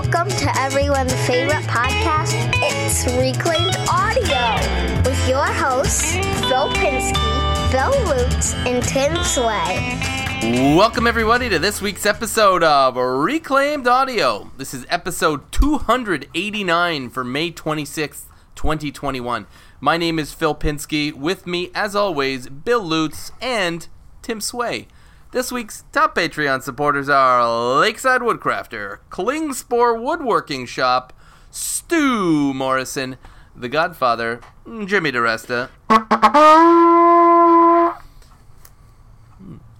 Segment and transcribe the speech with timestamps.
[0.00, 2.32] Welcome to everyone's favorite podcast.
[2.62, 10.76] It's Reclaimed Audio with your hosts, Phil Pinsky, Bill Lutz, and Tim Sway.
[10.76, 14.52] Welcome, everybody, to this week's episode of Reclaimed Audio.
[14.56, 19.48] This is episode 289 for May 26th, 2021.
[19.80, 21.12] My name is Phil Pinsky.
[21.12, 23.88] With me, as always, Bill Lutz and
[24.22, 24.86] Tim Sway.
[25.30, 31.12] This week's top Patreon supporters are Lakeside Woodcrafter, Klingspor Woodworking Shop,
[31.50, 33.18] Stu Morrison,
[33.54, 34.40] The Godfather,
[34.86, 35.68] Jimmy DeResta,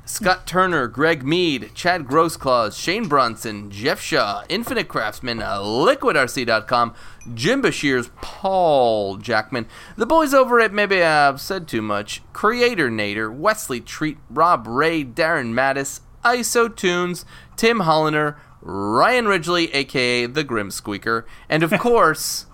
[0.08, 6.94] Scott Turner, Greg Mead, Chad Grossclaws, Shane Bronson, Jeff Shaw, Infinite Craftsman, uh, LiquidRC.com,
[7.34, 9.66] Jim Bashir's Paul Jackman,
[9.98, 15.04] the boys over at Maybe I've Said Too Much, Creator Nader, Wesley Treat, Rob Ray,
[15.04, 22.46] Darren Mattis, ISO Tunes, Tim Hollander, Ryan Ridgely, aka The Grim Squeaker, and of course,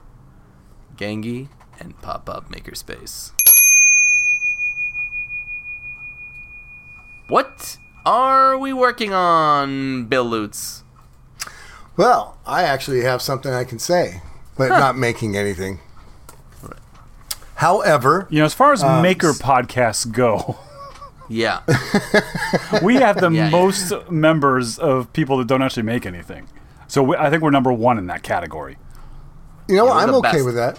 [0.96, 3.30] Gangy and Pop Up Makerspace.
[7.28, 10.82] What are we working on, Bill Lutz?
[11.96, 14.20] Well, I actually have something I can say,
[14.56, 15.78] but not making anything.
[17.56, 20.56] However, You know, as far as Um, maker podcasts go,
[21.28, 21.60] Yeah.
[22.82, 23.50] we have the Yeah, yeah.
[23.50, 26.48] most members of people that don't actually make anything.
[26.88, 28.76] So we, I think we're number one in that category.
[29.68, 30.44] you know, You're I'm okay best.
[30.44, 30.78] with that.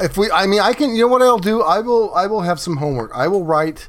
[0.00, 0.90] If we, I mean, I can.
[0.96, 1.62] You know what I'll do?
[1.62, 2.12] I will.
[2.16, 3.12] I will have some homework.
[3.14, 3.88] I will write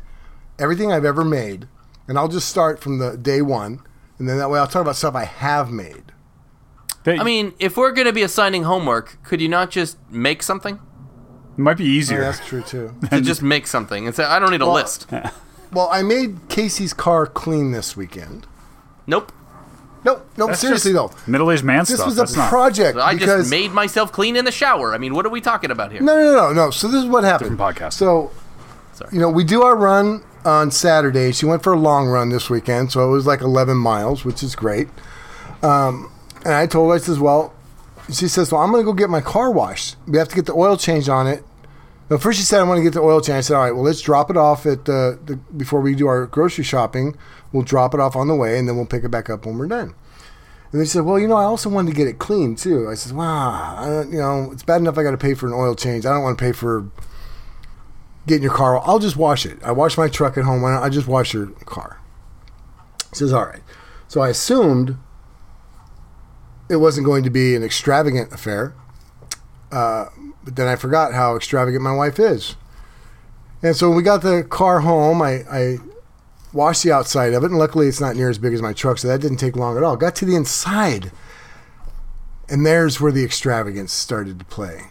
[0.60, 1.68] everything I've ever made,
[2.08, 3.80] and I'll just start from the day one,
[4.20, 6.12] and then that way I'll talk about stuff I have made.
[7.04, 10.42] They, I mean, if we're going to be assigning homework, could you not just make
[10.42, 10.80] something?
[11.58, 12.18] it might be Yeah, easier.
[12.20, 12.96] Oh, that's true too.
[13.12, 15.08] To just make something and say, I don't need a Well- list.
[15.72, 18.48] well, I made Casey's car clean this weekend.
[19.08, 19.32] Nope.
[20.04, 20.28] Nope.
[20.38, 21.12] no, That's seriously though.
[21.26, 22.06] Middle-aged man This stuff.
[22.08, 24.94] was That's a not project I just made myself clean in the shower.
[24.94, 26.02] I mean, what are we talking about here?
[26.02, 26.70] No, no, no, no.
[26.72, 27.58] So this is what happened.
[27.58, 27.94] Different podcast.
[27.94, 28.32] So,
[28.94, 29.10] Sorry.
[29.14, 31.32] you know, we do our run on Saturday.
[31.32, 34.44] She went for a long run this weekend, so it was like 11 miles, which
[34.44, 34.88] is great.
[35.64, 36.12] Um,
[36.44, 37.54] and I told her, I says, well,
[38.08, 39.96] she says, well, I'm going to go get my car washed.
[40.08, 41.44] We have to get the oil change on it.
[42.08, 43.38] But first she said, I want to get the oil change.
[43.38, 46.06] I said, all right, well, let's drop it off at the, the before we do
[46.06, 47.18] our grocery shopping.
[47.52, 49.58] We'll drop it off on the way, and then we'll pick it back up when
[49.58, 49.96] we're done.
[50.72, 52.88] And they said, well, you know, I also wanted to get it clean too.
[52.90, 55.54] I said, wow, I you know, it's bad enough I got to pay for an
[55.54, 56.06] oil change.
[56.06, 56.90] I don't want to pay for
[58.26, 58.80] getting your car.
[58.86, 59.62] I'll just wash it.
[59.64, 60.62] I wash my truck at home.
[60.62, 62.00] Why don't I just wash your car?
[63.10, 63.62] He says, all right.
[64.08, 64.98] So I assumed
[66.70, 68.74] it wasn't going to be an extravagant affair.
[69.72, 70.06] Uh,
[70.44, 72.56] but then I forgot how extravagant my wife is.
[73.62, 75.78] And so when we got the car home, I, I
[76.54, 78.98] washed the outside of it, and luckily it's not near as big as my truck,
[78.98, 79.98] so that didn't take long at all.
[79.98, 81.12] Got to the inside,
[82.48, 84.84] and there's where the extravagance started to play.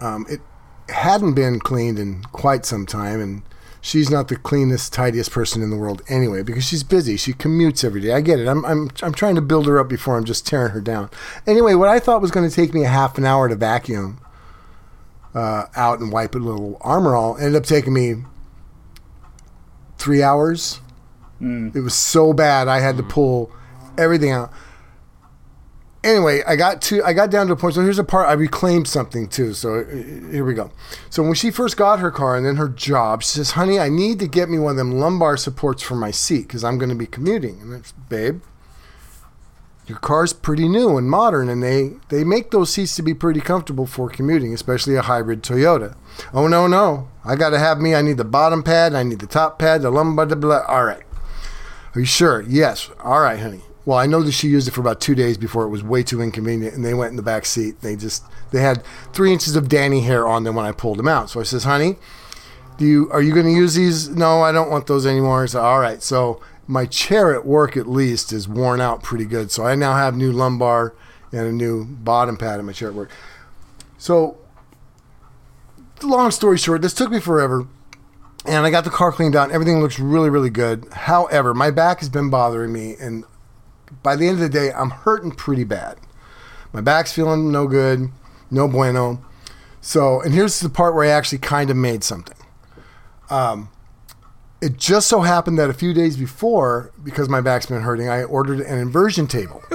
[0.00, 0.40] Um, it
[0.90, 3.42] hadn't been cleaned in quite some time, and
[3.80, 7.16] she's not the cleanest, tidiest person in the world anyway because she's busy.
[7.16, 8.12] She commutes every day.
[8.12, 8.46] I get it.
[8.46, 11.10] I'm, I'm, I'm trying to build her up before I'm just tearing her down.
[11.46, 14.20] Anyway, what I thought was going to take me a half an hour to vacuum
[15.34, 18.24] uh, out and wipe a little armor all ended up taking me
[19.98, 20.80] three hours.
[21.74, 23.50] It was so bad I had to pull
[23.96, 24.52] everything out.
[26.02, 27.74] Anyway, I got to I got down to a point.
[27.74, 29.52] So here's a part I reclaimed something too.
[29.52, 29.84] So uh,
[30.30, 30.70] here we go.
[31.10, 33.90] So when she first got her car and then her job, she says, "Honey, I
[33.90, 36.88] need to get me one of them lumbar supports for my seat because I'm going
[36.88, 38.40] to be commuting." And it's, babe,
[39.86, 43.40] your car's pretty new and modern, and they they make those seats to be pretty
[43.42, 45.96] comfortable for commuting, especially a hybrid Toyota.
[46.32, 47.94] Oh no no, I got to have me.
[47.94, 48.94] I need the bottom pad.
[48.94, 49.82] I need the top pad.
[49.82, 50.24] The lumbar.
[50.24, 50.64] Blah, blah.
[50.66, 51.02] All right.
[51.94, 52.40] Are you sure?
[52.40, 52.88] Yes.
[53.02, 53.60] All right, honey.
[53.84, 56.02] Well, I know that she used it for about two days before it was way
[56.02, 57.80] too inconvenient, and they went in the back seat.
[57.80, 61.08] They just they had three inches of Danny hair on them when I pulled them
[61.08, 61.30] out.
[61.30, 61.96] So I says, honey,
[62.76, 64.08] do you are you going to use these?
[64.08, 65.46] No, I don't want those anymore.
[65.46, 66.02] So all right.
[66.02, 69.50] So my chair at work at least is worn out pretty good.
[69.50, 70.94] So I now have new lumbar
[71.32, 73.10] and a new bottom pad in my chair at work.
[73.96, 74.38] So
[76.02, 77.66] long story short, this took me forever
[78.46, 79.50] and I got the car cleaned out.
[79.50, 80.86] Everything looks really, really good.
[80.92, 83.24] However, my back has been bothering me, and
[84.02, 85.98] by the end of the day, I'm hurting pretty bad.
[86.72, 88.10] My back's feeling no good,
[88.50, 89.24] no bueno.
[89.80, 92.36] So, and here's the part where I actually kind of made something.
[93.28, 93.70] Um,
[94.60, 98.24] it just so happened that a few days before, because my back's been hurting, I
[98.24, 99.62] ordered an inversion table.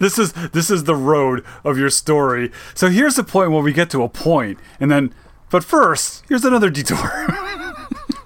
[0.00, 2.50] this is this is the road of your story.
[2.74, 5.14] So here's the point where we get to a point, and then,
[5.50, 7.26] but first, here's another detour.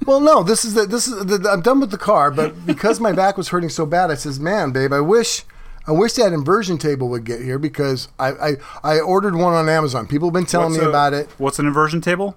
[0.06, 3.00] Well, no, this is the this is the, I'm done with the car, but because
[3.00, 5.44] my back was hurting so bad, I says, "Man, babe, I wish
[5.87, 8.50] I wish that inversion table would get here because I, I,
[8.82, 10.06] I ordered one on Amazon.
[10.08, 11.29] People have been telling What's me a- about it.
[11.38, 12.37] What's an inversion table?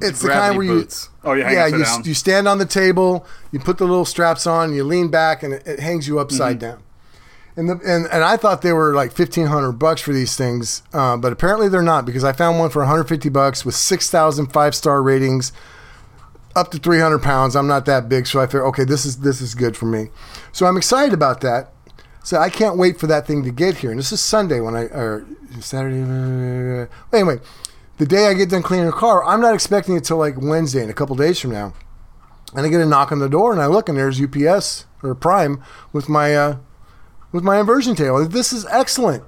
[0.00, 1.08] It's the gravity kind where boots.
[1.24, 2.04] Oh, you you yeah you, down.
[2.04, 5.54] you stand on the table, you put the little straps on, you lean back, and
[5.54, 6.70] it, it hangs you upside Mm-hmm.
[6.70, 6.82] down.
[7.56, 10.82] And, the, and and I thought they were like fifteen hundred bucks for these things,
[10.92, 13.74] uh, but apparently they're not because I found one for one hundred fifty bucks with
[13.74, 15.50] 6,000 five star ratings,
[16.58, 17.54] up to three hundred pounds.
[17.56, 20.08] I'm not that big, so I figured okay, this is this is good for me.
[20.52, 21.72] So I'm excited about that.
[22.24, 23.90] So I can't wait for that thing to get here.
[23.90, 25.24] And this is Sunday when I or
[25.60, 26.02] Saturday.
[26.02, 27.38] uh, Anyway,
[27.96, 30.82] the day I get done cleaning the car, I'm not expecting it till like Wednesday
[30.82, 31.72] in a couple days from now.
[32.54, 35.14] And I get a knock on the door, and I look, and there's UPS or
[35.14, 35.62] Prime
[35.92, 36.56] with my uh,
[37.30, 38.26] with my inversion table.
[38.26, 39.22] This is excellent.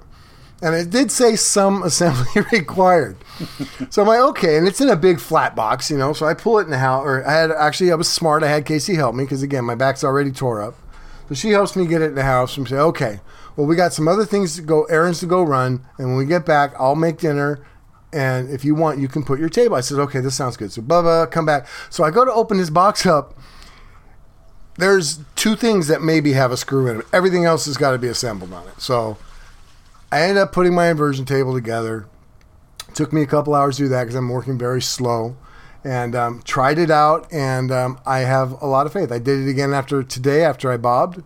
[0.61, 3.17] And it did say some assembly required.
[3.89, 6.13] so I'm like, okay, and it's in a big flat box, you know.
[6.13, 8.43] So I pull it in the house, or I had actually I was smart.
[8.43, 10.75] I had Casey help me because again, my back's already tore up.
[11.29, 13.21] So she helps me get it in the house and say, okay,
[13.55, 16.25] well, we got some other things to go, errands to go run, and when we
[16.25, 17.65] get back, I'll make dinner.
[18.13, 19.75] And if you want, you can put your table.
[19.75, 20.71] I said, okay, this sounds good.
[20.71, 21.67] So Bubba, come back.
[21.89, 23.37] So I go to open this box up.
[24.77, 27.05] There's two things that maybe have a screw in it.
[27.13, 28.81] Everything else has got to be assembled on it.
[28.81, 29.17] So
[30.11, 32.05] I ended up putting my inversion table together.
[32.93, 35.37] Took me a couple hours to do that because I'm working very slow.
[35.83, 39.11] And um, tried it out, and um, I have a lot of faith.
[39.11, 41.23] I did it again after today, after I bobbed,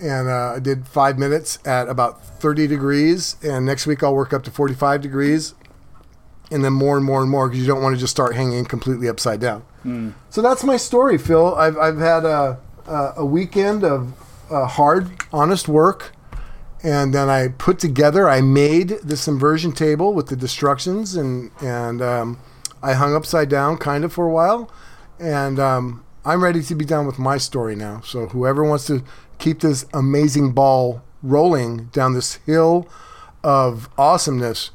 [0.00, 3.34] and uh, I did five minutes at about 30 degrees.
[3.42, 5.54] And next week I'll work up to 45 degrees,
[6.52, 8.64] and then more and more and more because you don't want to just start hanging
[8.66, 9.64] completely upside down.
[10.30, 11.56] So that's my story, Phil.
[11.56, 14.12] I've, I've had a, a, a weekend of
[14.48, 16.12] uh, hard, honest work
[16.82, 18.28] and then I put together.
[18.28, 22.38] I made this inversion table with the destructions, and and um,
[22.82, 24.70] I hung upside down kind of for a while,
[25.18, 28.00] and um, I'm ready to be done with my story now.
[28.00, 29.04] So whoever wants to
[29.38, 32.88] keep this amazing ball rolling down this hill
[33.44, 34.70] of awesomeness,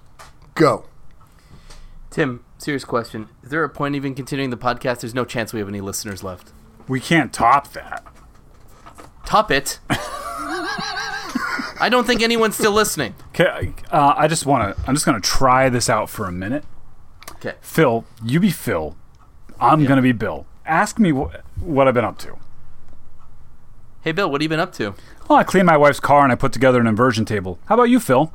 [0.55, 0.85] go.
[2.09, 3.29] Tim, serious question.
[3.43, 5.01] Is there a point even continuing the podcast?
[5.01, 6.51] There's no chance we have any listeners left.
[6.87, 8.05] We can't top that.
[9.25, 9.79] Top it.
[11.79, 13.13] I don't think anyone's still listening.
[13.29, 14.83] Okay, uh, I just want to.
[14.87, 16.63] I'm just going to try this out for a minute.
[17.33, 17.53] Okay.
[17.61, 18.95] Phil, you be Phil.
[19.59, 20.45] I'm going to be Bill.
[20.65, 21.31] Ask me wh-
[21.61, 22.37] what I've been up to.
[24.01, 24.95] Hey, Bill, what have you been up to?
[25.29, 27.59] Well, I cleaned my wife's car and I put together an inversion table.
[27.65, 28.31] How about you, Phil?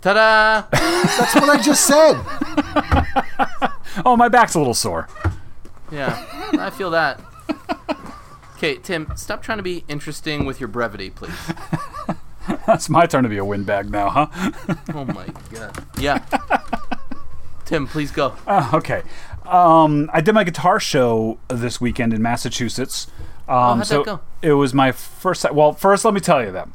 [0.00, 0.64] Ta-da!
[0.70, 2.20] That's what I just said.
[4.06, 5.08] Oh, my back's a little sore.
[5.90, 6.24] yeah,
[6.58, 7.20] I feel that.
[8.58, 11.32] Okay, Tim, stop trying to be interesting with your brevity, please.
[12.66, 14.50] It's my turn to be a windbag now, huh?
[14.94, 15.84] Oh my god.
[16.00, 16.24] Yeah.
[17.66, 18.34] Tim, please go.
[18.46, 19.02] Uh, okay.
[19.46, 23.06] Um, I did my guitar show this weekend in Massachusetts.
[23.48, 24.20] Um, how'd so that go?
[24.40, 25.50] It was my first.
[25.52, 26.68] Well, first, let me tell you that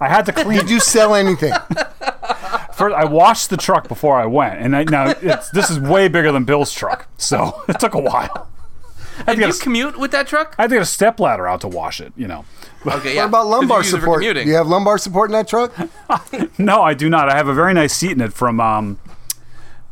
[0.00, 0.58] I had to clean.
[0.58, 1.54] Did you sell anything?
[2.74, 6.08] First, I washed the truck before I went, and I, now it's, this is way
[6.08, 8.50] bigger than Bill's truck, so it took a while.
[9.18, 10.54] I had, to Did you a, commute with that truck?
[10.58, 12.12] I had to get a step ladder out to wash it.
[12.16, 12.44] You know,
[12.86, 13.22] Okay, yeah.
[13.22, 14.22] What about 'Cause lumbar you use it for support?
[14.22, 15.72] Do you have lumbar support in that truck?
[16.58, 17.28] no, I do not.
[17.30, 18.98] I have a very nice seat in it from um,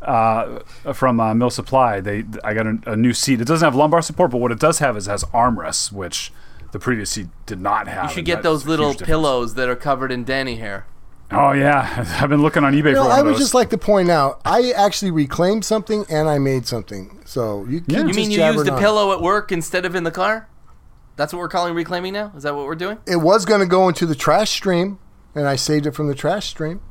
[0.01, 0.59] uh,
[0.93, 2.01] from uh, Mill Supply.
[2.01, 3.41] They I got a, a new seat.
[3.41, 6.31] It doesn't have lumbar support, but what it does have is it has armrests, which
[6.71, 8.09] the previous seat did not have.
[8.09, 10.85] You should get those little pillows that are covered in Danny hair.
[11.35, 13.39] Oh yeah, I've been looking on eBay You know, for one I of would those.
[13.41, 17.21] just like to point out, I actually reclaimed something and I made something.
[17.25, 17.99] So you Yeah.
[17.99, 20.47] can You mean you used a pillow at work instead of in the car?
[21.15, 22.31] That's what we're calling reclaiming now?
[22.35, 22.97] Is that what we're doing?
[23.07, 24.97] It was going to go into the trash stream,
[25.35, 26.81] and I saved it from the trash stream.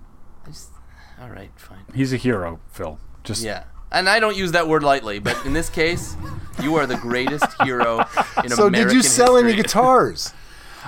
[1.21, 1.79] All right, fine.
[1.95, 2.99] He's a hero, Phil.
[3.25, 3.65] Just Yeah.
[3.93, 6.17] And I don't use that word lightly, but in this case,
[6.63, 7.99] you are the greatest hero
[8.45, 10.33] in So American did you sell any guitars?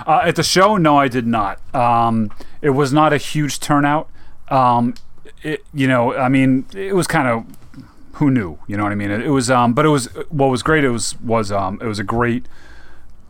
[0.05, 1.59] Uh, at the show, no, I did not.
[1.75, 4.09] Um, it was not a huge turnout.
[4.49, 4.95] Um,
[5.43, 7.45] it, you know, I mean, it was kind of
[8.13, 8.57] who knew.
[8.67, 9.11] You know what I mean?
[9.11, 10.83] It, it was, um, but it was what was great.
[10.83, 12.45] It was was um, it was a great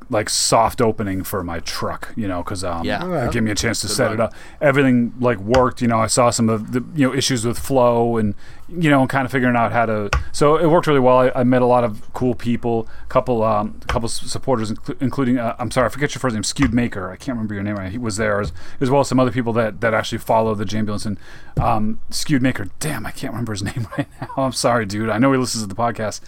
[0.09, 2.13] like soft opening for my truck.
[2.15, 3.25] You know, because um, Yeah.
[3.25, 4.13] it gave me a chance to set run.
[4.13, 4.33] it up.
[4.61, 5.81] Everything like worked.
[5.81, 8.35] You know, I saw some of the you know issues with flow and
[8.67, 10.09] you know, kind of figuring out how to.
[10.31, 11.19] So it worked really well.
[11.19, 15.37] I, I met a lot of cool people, a couple, um, couple supporters, inclu- including
[15.37, 17.11] uh, I'm sorry, I forget your first name, Skewed Maker.
[17.11, 17.77] I can't remember your name.
[17.91, 20.65] He was there as, as well as some other people that, that actually follow the
[20.65, 21.19] Jambulance and
[21.63, 22.67] um, Skewed Maker.
[22.79, 24.29] Damn, I can't remember his name right now.
[24.35, 25.09] I'm sorry, dude.
[25.11, 26.21] I know he listens to the podcast.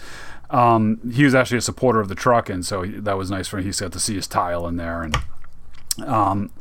[0.50, 3.48] Um, he was actually a supporter of the truck, and so he, that was nice
[3.48, 3.66] for him.
[3.66, 5.16] He got to see his tile in there, and
[6.06, 6.52] um,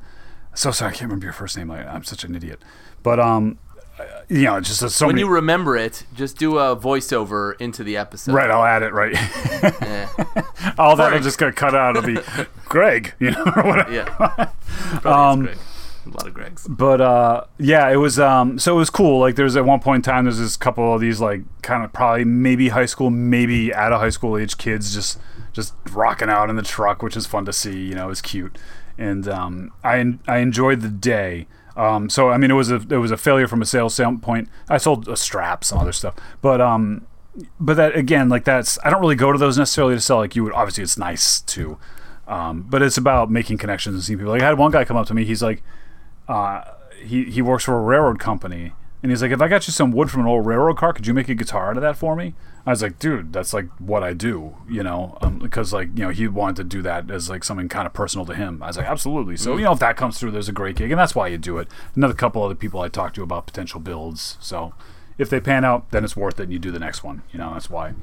[0.55, 1.71] so sorry, I can't remember your first name.
[1.71, 2.61] I, I'm such an idiot.
[3.03, 3.59] But um,
[4.29, 5.27] you know, just uh, so When many.
[5.27, 8.33] you remember it, just do a voiceover into the episode.
[8.35, 8.93] right, I'll add it.
[8.93, 10.09] Right, Yeah.
[10.79, 11.23] all that will Frank.
[11.23, 11.97] just get cut out.
[11.97, 13.93] of the Greg, you know, or whatever.
[13.93, 14.51] yeah.
[15.05, 15.59] Um, Greg.
[16.07, 16.67] A lot of Gregs.
[16.69, 19.19] but uh yeah it was um so it was cool.
[19.21, 21.93] Like there's at one point in time there's this couple of these like kind of
[21.93, 25.19] probably maybe high school maybe out of high school age kids just
[25.53, 28.23] just rocking out in the truck which is fun to see you know it was
[28.23, 28.57] cute.
[28.99, 31.47] And um i i enjoyed the day.
[31.77, 34.49] Um so i mean it was a it was a failure from a sales standpoint.
[34.69, 36.15] I sold a strap some other stuff.
[36.41, 37.07] But um
[37.61, 40.35] but that again like that's i don't really go to those necessarily to sell like
[40.35, 41.77] you would obviously it's nice to
[42.27, 44.33] um, but it's about making connections and seeing people.
[44.33, 45.25] Like i had one guy come up to me.
[45.25, 45.63] He's like
[46.29, 46.63] uh,
[47.03, 49.91] he he works for a railroad company, and he's like, if I got you some
[49.93, 52.17] wood from an old railroad car, could you make a guitar out of that for
[52.17, 52.35] me?
[52.65, 56.05] I was like, dude, that's like what I do, you know, um, because like you
[56.05, 58.61] know he wanted to do that as like something kind of personal to him.
[58.63, 59.37] I was like, absolutely.
[59.37, 61.39] So you know if that comes through, there's a great gig, and that's why you
[61.39, 61.69] do it.
[61.95, 64.37] Another couple other people I talked to about potential builds.
[64.41, 64.75] So
[65.17, 67.23] if they pan out, then it's worth it, and you do the next one.
[67.33, 67.95] You know, that's why.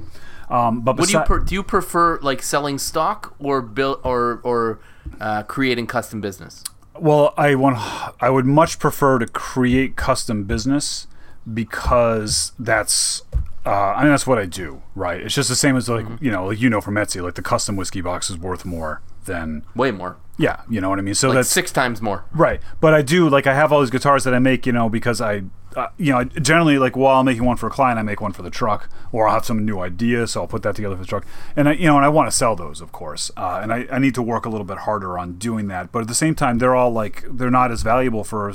[0.49, 1.55] Um, but What do you per- do?
[1.55, 4.79] You prefer like selling stock or build or or
[5.19, 6.63] uh, creating custom business?
[6.99, 7.77] Well, I want.
[8.21, 11.07] I would much prefer to create custom business
[11.51, 13.23] because that's.
[13.65, 15.21] Uh, I mean, that's what I do, right?
[15.21, 17.41] It's just the same as like you know, like you know from Etsy, like the
[17.41, 21.15] custom whiskey box is worth more than Way more, yeah, you know what I mean.
[21.15, 22.25] So like that's six times more.
[22.33, 24.89] Right, but I do like I have all these guitars that I make, you know,
[24.89, 25.43] because I,
[25.75, 28.31] uh, you know, generally like while I'm making one for a client, I make one
[28.31, 31.01] for the truck, or I'll have some new idea, so I'll put that together for
[31.01, 31.25] the truck,
[31.55, 33.87] and I, you know, and I want to sell those, of course, uh, and I,
[33.91, 36.35] I need to work a little bit harder on doing that, but at the same
[36.35, 38.53] time, they're all like they're not as valuable for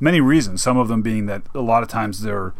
[0.00, 0.62] many reasons.
[0.62, 2.52] Some of them being that a lot of times they're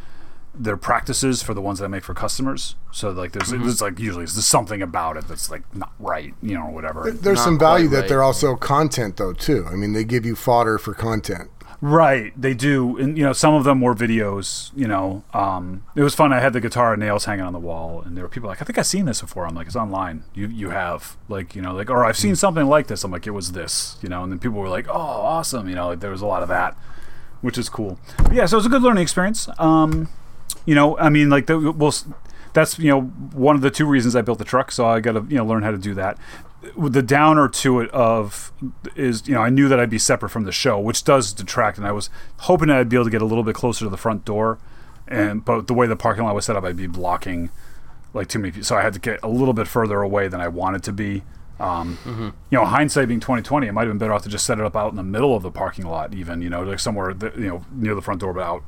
[0.56, 2.76] they're practices for the ones that I make for customers.
[2.92, 6.54] So like there's, there's like usually there's something about it that's like not right, you
[6.54, 7.10] know, or whatever.
[7.10, 8.08] There's Not some value quite that right.
[8.08, 9.66] they're also content though too.
[9.68, 11.50] I mean, they give you fodder for content.
[11.80, 14.70] Right, they do, and you know some of them were videos.
[14.74, 16.32] You know, um, it was fun.
[16.32, 18.62] I had the guitar and nails hanging on the wall, and there were people like,
[18.62, 20.24] "I think I've seen this before." I'm like, "It's online.
[20.34, 23.26] You you have like you know like or I've seen something like this." I'm like,
[23.26, 26.00] "It was this," you know, and then people were like, "Oh, awesome!" You know, like,
[26.00, 26.76] there was a lot of that,
[27.40, 27.98] which is cool.
[28.18, 29.48] But yeah, so it was a good learning experience.
[29.58, 30.08] Um,
[30.66, 31.94] you know, I mean, like the well,
[32.54, 34.72] that's you know one of the two reasons I built the truck.
[34.72, 36.18] So I got to you know learn how to do that.
[36.78, 38.52] The downer to it of
[38.96, 41.78] is you know I knew that I'd be separate from the show, which does detract,
[41.78, 43.90] and I was hoping that I'd be able to get a little bit closer to
[43.90, 44.58] the front door,
[45.06, 47.50] and but the way the parking lot was set up, I'd be blocking
[48.12, 50.40] like too many people, so I had to get a little bit further away than
[50.40, 51.22] I wanted to be.
[51.60, 51.98] Um,
[52.50, 54.58] You know, hindsight being twenty twenty, it might have been better off to just set
[54.58, 57.12] it up out in the middle of the parking lot, even you know, like somewhere
[57.14, 58.62] that, you know near the front door, but out.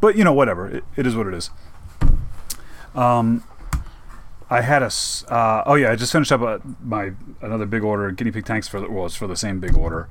[0.00, 0.68] But you know whatever.
[0.68, 1.50] It, it is what it is.
[2.94, 3.42] Um
[4.50, 4.90] i had a
[5.32, 8.68] uh, oh yeah i just finished up a, my another big order guinea pig tanks
[8.68, 10.08] for the well it's for the same big order.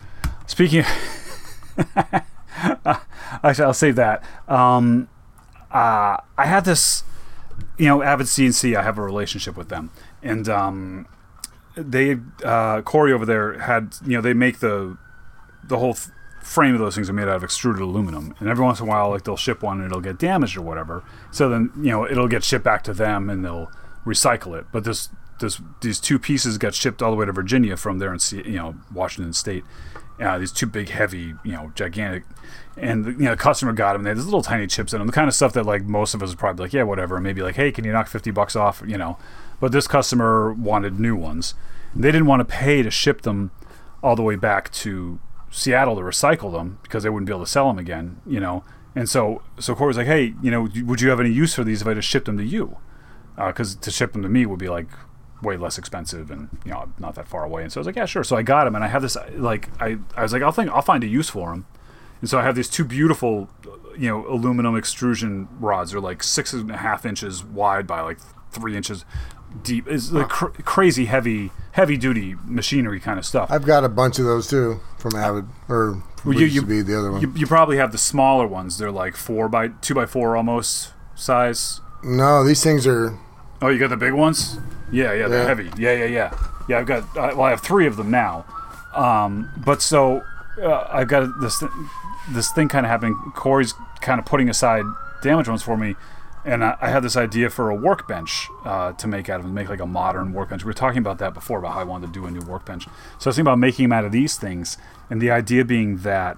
[0.48, 0.84] Speaking
[3.44, 4.24] actually i'll save that.
[4.48, 5.08] Um
[5.72, 7.04] uh i had this
[7.78, 9.92] you know avid cnc i have a relationship with them.
[10.22, 11.08] And um
[11.76, 14.98] they uh corey over there had you know they make the
[15.64, 16.10] the whole th-
[16.42, 18.36] frame of those things are made out of extruded aluminum.
[18.40, 20.62] And every once in a while like they'll ship one and it'll get damaged or
[20.62, 21.04] whatever.
[21.32, 23.72] So then you know it'll get shipped back to them and they'll
[24.06, 24.66] recycle it.
[24.72, 28.14] But this this these two pieces got shipped all the way to Virginia from there
[28.14, 29.64] in you know Washington state.
[30.20, 32.24] Uh, these two big heavy you know gigantic
[32.78, 35.08] and you know the customer got them they had these little tiny chips in them
[35.08, 37.20] the kind of stuff that like most of us would probably like yeah whatever.
[37.20, 38.84] Maybe like hey can you knock 50 bucks off?
[38.86, 39.18] You know.
[39.60, 41.56] But this customer wanted new ones.
[41.96, 43.52] They didn't want to pay to ship them
[44.02, 45.20] all the way back to
[45.52, 48.64] Seattle to recycle them because they wouldn't be able to sell them again, you know.
[48.96, 51.64] And so, so Corey was like, "Hey, you know, would you have any use for
[51.64, 52.78] these if I just shipped them to you?
[53.38, 54.88] Uh, because to ship them to me would be like
[55.42, 57.96] way less expensive and you know not that far away." And so I was like,
[57.96, 60.42] "Yeah, sure." So I got them, and I have this like I I was like,
[60.42, 61.66] "I'll think I'll find a use for them."
[62.22, 63.50] And so I have these two beautiful,
[63.98, 65.92] you know, aluminum extrusion rods.
[65.92, 68.20] They're like six and a half inches wide by like
[68.52, 69.04] three inches
[69.62, 69.88] deep.
[69.90, 73.52] It's like cr- crazy heavy, heavy duty machinery kind of stuff.
[73.52, 76.98] I've got a bunch of those too from Avid or Well, you- you- be the
[76.98, 77.20] other one.
[77.22, 78.78] You, you probably have the smaller ones.
[78.78, 81.82] They're like four by two by four almost size.
[82.04, 83.18] No, these things are.
[83.62, 84.60] Oh, you got the big ones?
[84.92, 85.48] Yeah, yeah, they're Yeah.
[85.48, 85.72] heavy.
[85.78, 86.34] Yeah, yeah, yeah.
[86.68, 87.04] Yeah, I've got.
[87.18, 88.46] Uh, well, I have three of them now.
[88.94, 90.22] Um, but so
[90.62, 91.72] uh, I've got this th-
[92.32, 93.16] this thing kind of happening.
[93.36, 94.86] Corey's kind of putting aside
[95.22, 95.96] damage ones for me,
[96.46, 99.54] and I, I had this idea for a workbench uh, to make out of them,
[99.54, 100.64] make like a modern workbench.
[100.64, 102.84] We were talking about that before about how I wanted to do a new workbench.
[102.86, 104.78] So I was thinking about making them out of these things,
[105.10, 106.38] and the idea being that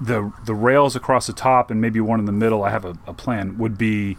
[0.00, 2.62] the the rails across the top and maybe one in the middle.
[2.62, 4.16] I have a, a plan would be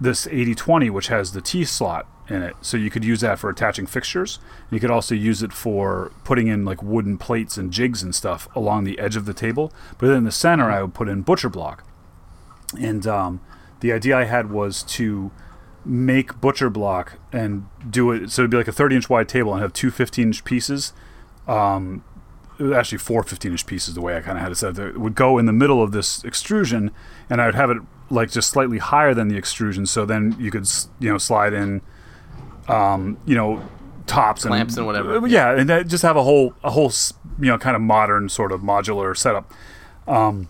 [0.00, 2.56] this 8020 which has the T slot in it.
[2.60, 4.38] So you could use that for attaching fixtures.
[4.70, 8.48] You could also use it for putting in like wooden plates and jigs and stuff
[8.54, 9.72] along the edge of the table.
[9.98, 11.86] But then in the center I would put in butcher block.
[12.78, 13.40] And um,
[13.80, 15.30] the idea I had was to
[15.84, 19.52] make butcher block and do it so it'd be like a 30 inch wide table
[19.52, 20.92] and have two 15 inch pieces.
[21.46, 22.02] Um,
[22.74, 24.78] actually four 15 inch pieces the way I kind of had it set.
[24.78, 26.90] It would go in the middle of this extrusion,
[27.28, 27.78] and I would have it
[28.10, 30.68] like just slightly higher than the extrusion, so then you could
[31.00, 31.82] you know slide in,
[32.68, 33.66] um, you know,
[34.06, 35.26] tops and Clamps and whatever.
[35.26, 36.92] Yeah, and that, just have a whole a whole
[37.38, 39.52] you know kind of modern sort of modular setup.
[40.06, 40.48] Um,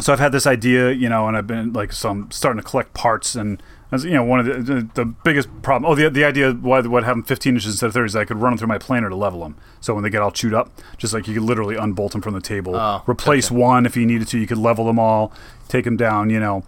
[0.00, 2.68] so I've had this idea, you know, and I've been like, so I'm starting to
[2.68, 3.62] collect parts, and
[3.92, 5.90] as you know, one of the the, the biggest problem.
[5.90, 8.38] Oh, the the idea why what having 15 inches instead of 30 is I could
[8.38, 9.56] run them through my planer to level them.
[9.80, 12.34] So when they get all chewed up, just like you could literally unbolt them from
[12.34, 14.38] the table, Oh, replace one if you needed to.
[14.38, 15.32] You could level them all,
[15.68, 16.64] take them down, you know.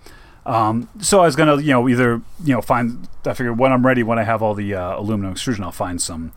[0.47, 3.09] Um, so I was gonna, you know, either you know find.
[3.27, 6.01] I figured when I'm ready, when I have all the uh, aluminum extrusion, I'll find
[6.01, 6.33] some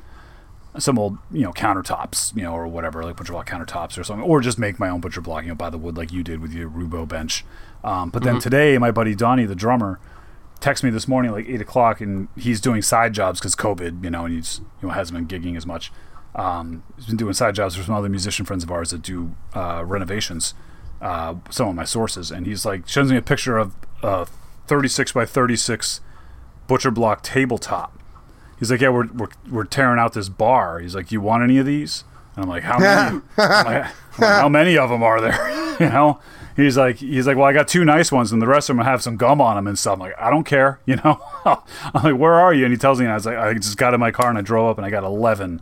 [0.78, 4.24] some old you know countertops you know or whatever like butcher block countertops or something
[4.26, 6.40] or just make my own butcher block you know by the wood like you did
[6.40, 7.44] with your Roubo bench
[7.84, 10.00] um, but then today my buddy donnie the drummer
[10.62, 14.10] texted me this morning like 8 o'clock and he's doing side jobs because covid you
[14.10, 15.92] know and he's you know hasn't been gigging as much
[16.34, 19.36] um, he's been doing side jobs for some other musician friends of ours that do
[19.54, 20.54] uh, renovations
[21.02, 24.26] uh, some of my sources and he's like shows me a picture of a
[24.68, 26.00] 36 by 36
[26.68, 28.02] butcher block tabletop
[28.62, 30.78] He's like, yeah, we're, we're, we're tearing out this bar.
[30.78, 32.04] He's like, you want any of these?
[32.36, 33.20] And I'm like, how many?
[33.38, 33.86] I'm like,
[34.18, 35.76] how many of them are there?
[35.80, 36.20] you know?
[36.56, 38.86] He's like, he's like, well, I got two nice ones, and the rest of them
[38.86, 39.94] have some gum on them and stuff.
[39.94, 41.22] I'm like, I don't care, you know.
[41.46, 42.66] I'm like, where are you?
[42.66, 44.38] And he tells me, and I was like, I just got in my car and
[44.38, 45.62] I drove up, and I got 11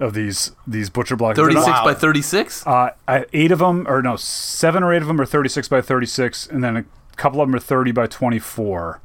[0.00, 1.36] of these these butcher blocks.
[1.38, 2.66] 36 not- by 36?
[2.66, 5.80] uh, I, eight of them, or no, seven or eight of them are 36 by
[5.80, 6.84] 36, and then a
[7.16, 9.00] couple of them are 30 by 24,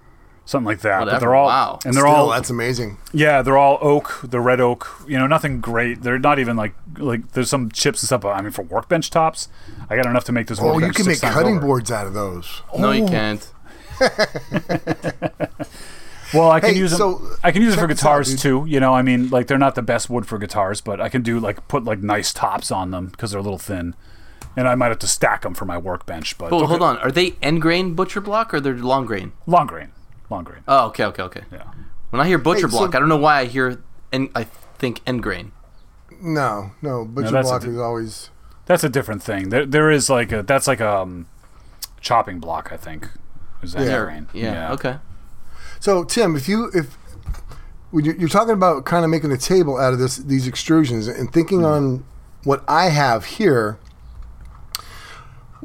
[0.50, 1.06] something like that.
[1.06, 1.80] But they're all, wow.
[1.86, 2.98] and they're Still, all, that's amazing.
[3.14, 4.88] yeah, they're all oak, the red oak.
[5.08, 6.02] You know, nothing great.
[6.02, 8.22] They're not even like like there's some chips and stuff.
[8.22, 9.48] But I mean, for workbench tops,
[9.90, 10.60] I got enough to make this.
[10.62, 11.66] Oh, you can make cutting over.
[11.66, 12.62] boards out of those.
[12.78, 13.08] no, you Oh.
[13.08, 13.52] can't.
[16.32, 17.00] Well, I can Hey, use them.
[17.00, 18.64] so, I can use it for check this out, guitars too.
[18.68, 21.24] You know, I mean, like they're not the best wood for guitars, but I can
[21.24, 23.96] do like put like nice tops on them because they're a little thin,
[24.56, 26.38] and I might have to stack them for my workbench.
[26.38, 26.98] But hold on.
[27.00, 29.32] Are they end grain butcher block or they're long grain?
[29.48, 29.90] long grain,
[30.30, 30.62] long grain.
[30.68, 31.44] Oh, okay, okay, okay.
[31.52, 31.64] Yeah.
[32.12, 34.44] When I hear butcher Hey, so- block, I don't know why I hear and I
[34.78, 35.52] think end grain.
[36.22, 38.30] No, no, butcher that's a block di- is always.
[38.66, 39.50] That's a different thing.
[39.50, 41.28] There, there is like a that's like a um,
[42.02, 42.72] chopping block.
[42.72, 43.08] I think
[43.64, 44.00] is that Yeah.
[44.04, 44.28] grain?
[44.34, 44.98] Yeah, okay.
[45.80, 46.96] So Tim, if you if
[47.92, 51.08] when you- you're talking about kind of making a table out of this these extrusions
[51.08, 52.04] and thinking on
[52.44, 53.78] what I have here,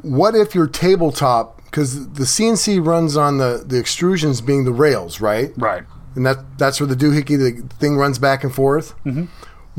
[0.01, 5.19] what if your tabletop because the CNC runs on the the extrusions being the rails,
[5.19, 5.51] right?
[5.57, 5.83] Right.
[6.15, 8.95] and that that's where the doohickey the thing runs back and forth.
[9.03, 9.25] Mm-hmm.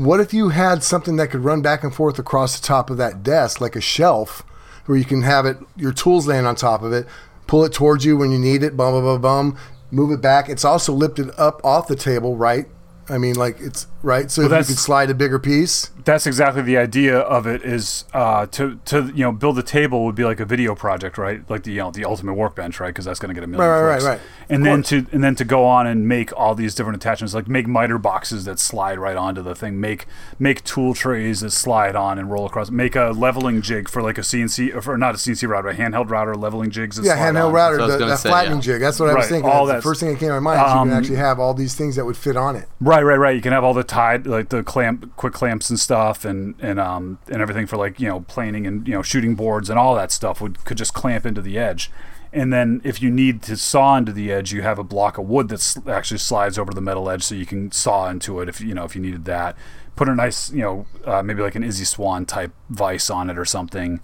[0.03, 2.97] What if you had something that could run back and forth across the top of
[2.97, 4.43] that desk, like a shelf,
[4.85, 7.07] where you can have it your tools laying on top of it,
[7.47, 9.57] pull it towards you when you need it, bum bum bum bum,
[9.89, 10.49] move it back.
[10.49, 12.67] It's also lifted up off the table, right?
[13.09, 15.91] I mean, like it's right, so if you that's- could slide a bigger piece.
[16.05, 17.63] That's exactly the idea of it.
[17.63, 21.17] Is uh, to to you know build a table would be like a video project,
[21.17, 21.41] right?
[21.49, 22.87] Like the you know the ultimate workbench, right?
[22.87, 24.19] Because that's going to get a million Right, right, right, right.
[24.49, 27.49] And then to and then to go on and make all these different attachments, like
[27.49, 30.05] make miter boxes that slide right onto the thing, make
[30.39, 34.17] make tool trays that slide on and roll across, make a leveling jig for like
[34.17, 36.95] a CNC or for not a CNC router, a handheld router, leveling jigs.
[36.95, 37.53] That Yeah, slide handheld on.
[37.53, 38.61] router, That's what I was the, that say, flattening yeah.
[38.63, 38.79] jig.
[38.81, 39.51] That's what I was thinking.
[39.51, 40.65] all That's the first thing that came to my mind.
[40.65, 42.69] Is you Um, can actually have all these things that would fit on it.
[42.79, 43.35] Right, right, right.
[43.35, 46.79] You can have all the tied, like the clamp, quick clamps and stuff, and and
[46.79, 49.95] um and everything for like you know planing and you know shooting boards and all
[49.95, 51.91] that stuff would could just clamp into the edge.
[52.33, 55.27] And then if you need to saw into the edge, you have a block of
[55.27, 58.59] wood that actually slides over the metal edge, so you can saw into it if
[58.61, 59.55] you know if you needed that.
[59.95, 63.37] Put a nice you know uh, maybe like an Izzy Swan type vice on it
[63.37, 64.01] or something.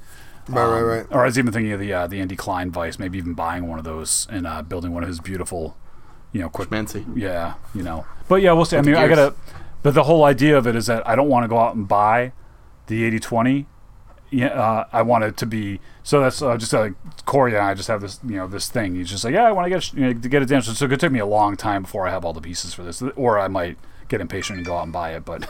[0.48, 1.06] Right, right, Um, right.
[1.12, 3.68] Or I was even thinking of the uh, the Andy Klein vise, maybe even buying
[3.68, 5.78] one of those and uh, building one of his beautiful,
[6.32, 7.06] you know, quick Schmancy.
[7.16, 8.06] yeah, you know.
[8.28, 8.78] But yeah, we'll see.
[8.78, 9.36] I mean, I gotta.
[9.84, 11.88] But the whole idea of it is that I don't want to go out and
[11.88, 12.32] buy
[12.88, 13.68] the 8020.
[14.32, 15.80] Yeah, uh, I want it to be.
[16.02, 16.94] So that's uh, just like
[17.26, 18.96] Corey and I just have this, you know, this thing.
[18.96, 20.64] He's just like, yeah, I want to get you know, to get it down.
[20.64, 22.74] So it going to take me a long time before I have all the pieces
[22.74, 25.26] for this, or I might get impatient and go out and buy it.
[25.26, 25.48] But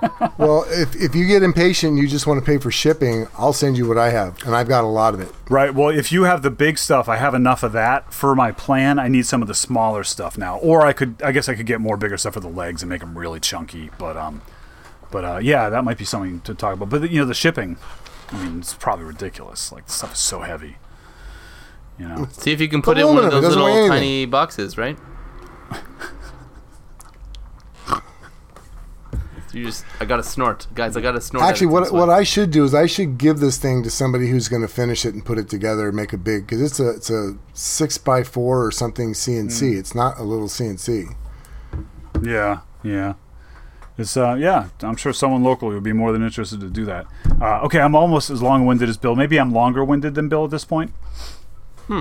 [0.38, 3.26] Well, if, if you get impatient, you just want to pay for shipping.
[3.36, 5.30] I'll send you what I have, and I've got a lot of it.
[5.48, 5.74] Right.
[5.74, 8.98] Well, if you have the big stuff, I have enough of that for my plan.
[8.98, 11.66] I need some of the smaller stuff now, or I could, I guess, I could
[11.66, 13.90] get more bigger stuff for the legs and make them really chunky.
[13.98, 14.42] But um,
[15.10, 16.88] but uh, yeah, that might be something to talk about.
[16.88, 17.76] But you know, the shipping,
[18.30, 19.72] I mean, it's probably ridiculous.
[19.72, 20.76] Like the stuff is so heavy.
[21.98, 22.28] You know.
[22.32, 24.98] See if you can put it in one of those little tiny boxes, right?
[29.54, 30.96] You just, I got to snort, guys.
[30.96, 31.44] I got to snort.
[31.44, 32.10] Actually, what what.
[32.10, 35.04] I should do is I should give this thing to somebody who's going to finish
[35.04, 37.98] it and put it together and make a big because it's a it's a six
[37.98, 39.78] by four or something CNC.
[39.78, 41.14] It's not a little CNC.
[42.22, 43.14] Yeah, yeah.
[43.98, 44.68] It's uh, yeah.
[44.82, 47.06] I'm sure someone locally would be more than interested to do that.
[47.40, 49.14] Uh, okay, I'm almost as long-winded as Bill.
[49.14, 50.92] Maybe I'm longer-winded than Bill at this point.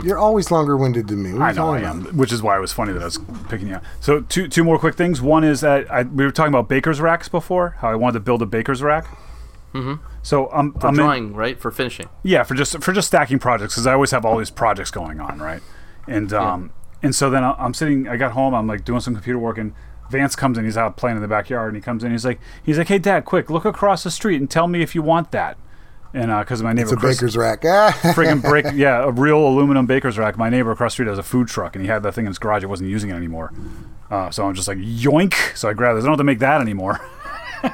[0.04, 1.34] You're always longer winded than me.
[1.34, 2.14] What I know I am, about?
[2.14, 3.76] which is why it was funny that I was picking you.
[3.76, 3.84] Up.
[4.00, 5.22] So two two more quick things.
[5.22, 7.72] One is that I, we were talking about baker's racks before.
[7.80, 9.06] How I wanted to build a baker's rack.
[9.74, 10.04] Mm-hmm.
[10.22, 11.60] So I'm, for I'm in- right?
[11.60, 12.08] For finishing.
[12.24, 15.20] yeah, for just for just stacking projects because I always have all these projects going
[15.20, 15.62] on, right?
[16.08, 16.72] And um,
[17.04, 18.08] and so then I- I'm sitting.
[18.08, 18.54] I got home.
[18.54, 19.74] I'm like doing some computer work, and
[20.12, 20.66] Vance comes in.
[20.66, 22.12] He's out playing in the backyard, and he comes in.
[22.12, 24.94] He's like, he's like, hey, Dad, quick, look across the street and tell me if
[24.96, 25.58] you want that.
[26.14, 27.62] And because my neighbor It's a Chris, baker's rack.
[27.64, 30.38] Friggin' break, yeah, a real aluminum baker's rack.
[30.38, 32.32] My neighbor across the street has a food truck, and he had that thing in
[32.32, 32.64] his garage.
[32.64, 33.54] He wasn't using it anymore.
[34.10, 35.56] Uh, so I'm just like, yoink!
[35.56, 36.00] So I grabbed it.
[36.00, 37.00] I don't have to make that anymore.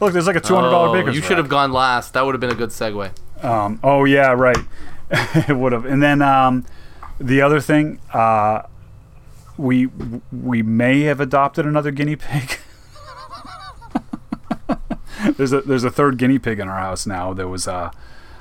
[0.00, 1.28] Look, there's like a two hundred dollar Oh, baker's you rack.
[1.28, 2.14] should have gone last.
[2.14, 3.10] That would have been a good segue.
[3.44, 4.56] Um, oh yeah, right.
[5.10, 5.84] it would have.
[5.84, 6.64] And then um,
[7.20, 8.62] the other thing, uh,
[9.58, 9.86] we
[10.32, 12.58] we may have adopted another guinea pig.
[15.36, 17.32] there's a there's a third guinea pig in our house now.
[17.32, 17.90] There was uh,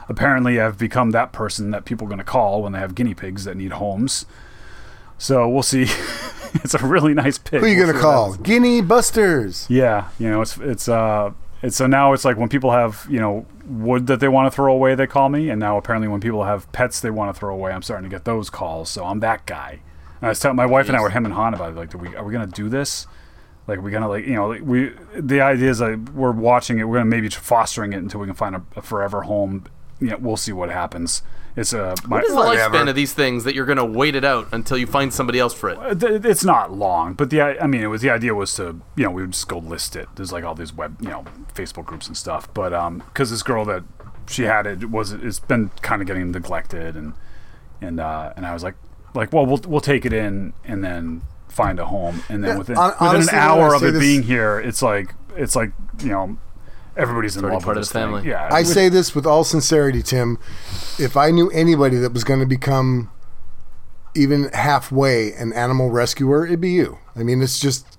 [0.09, 3.13] apparently I've become that person that people are going to call when they have guinea
[3.13, 4.25] pigs that need homes.
[5.17, 5.83] So we'll see.
[6.55, 7.59] it's a really nice pig.
[7.59, 8.31] Who are you We'll gonna call?
[8.31, 8.47] happens.
[8.47, 9.67] Guinea Busters.
[9.69, 13.19] Yeah, you know, it's it's uh it's so now it's like when people have, you
[13.19, 16.19] know, wood that they want to throw away, they call me, and now apparently when
[16.19, 18.89] people have pets they want to throw away, I'm starting to get those calls.
[18.89, 19.79] So I'm that guy.
[20.19, 21.75] And I was telling my wife and I were him and Han about it.
[21.75, 23.05] Like, do we are we gonna do this?
[23.67, 26.79] Like, we're we gonna like you know like we the idea is like we're watching
[26.79, 26.83] it.
[26.85, 29.65] We're gonna maybe fostering it until we can find a, a forever home.
[29.99, 31.21] You know, we'll see what happens.
[31.55, 32.75] It's a my, What is the Whatever.
[32.77, 35.37] lifespan of these things that you're going to wait it out until you find somebody
[35.37, 35.77] else for it?
[35.77, 35.95] Uh,
[36.27, 39.03] it's not long, but the I I mean, it was the idea was to you
[39.03, 40.07] know we would just go list it.
[40.15, 43.43] There's like all these web you know Facebook groups and stuff, but um because this
[43.43, 43.83] girl that
[44.27, 47.13] she had it was it's been kind of getting neglected and
[47.81, 48.75] and uh and I was like
[49.13, 51.21] like well we'll we'll take it in and then
[51.51, 53.87] find a home and then within hon- within honestly, an when I hour of say
[53.87, 56.37] it this- being here it's like it's like you know
[56.97, 58.07] everybody's in already love part with of this the thing.
[58.07, 58.29] family.
[58.29, 60.37] Yeah, I it- say this with all sincerity, Tim.
[60.99, 63.09] If I knew anybody that was going to become
[64.15, 66.97] even halfway an animal rescuer, it'd be you.
[67.15, 67.97] I mean, it's just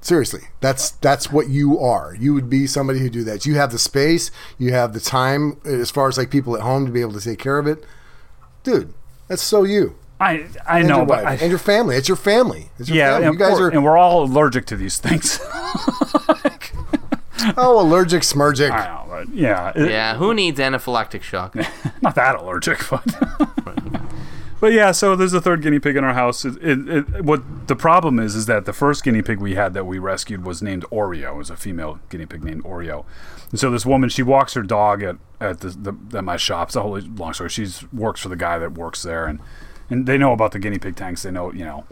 [0.00, 0.42] seriously.
[0.60, 2.16] That's that's what you are.
[2.18, 3.46] You would be somebody who do that.
[3.46, 6.86] You have the space, you have the time as far as like people at home
[6.86, 7.84] to be able to take care of it.
[8.64, 8.92] Dude,
[9.28, 9.94] that's so you.
[10.18, 11.40] I I And know, your but wife.
[11.40, 11.96] I, and your family.
[11.96, 12.70] It's your family.
[12.78, 13.26] It's your yeah, family.
[13.26, 15.38] and, You guys we're, and we're all allergic to these things.
[17.56, 18.70] oh allergic, smurgic.
[18.70, 21.54] I know, but yeah, it- Yeah, who needs anaphylactic shock?
[22.02, 23.04] not that allergic, but
[24.60, 24.92] but yeah.
[24.92, 26.44] So there's a third guinea pig in our house.
[26.44, 29.74] It, it, it, what the problem is is that the first guinea pig we had
[29.74, 31.30] that we rescued was named Oreo.
[31.32, 33.04] It was a female guinea pig named Oreo.
[33.50, 36.68] And so this woman, she walks her dog at at the, the at my shop.
[36.68, 37.50] It's a whole long story.
[37.50, 39.40] She's works for the guy that works there, and
[39.90, 41.22] and they know about the guinea pig tanks.
[41.22, 41.84] They know you know.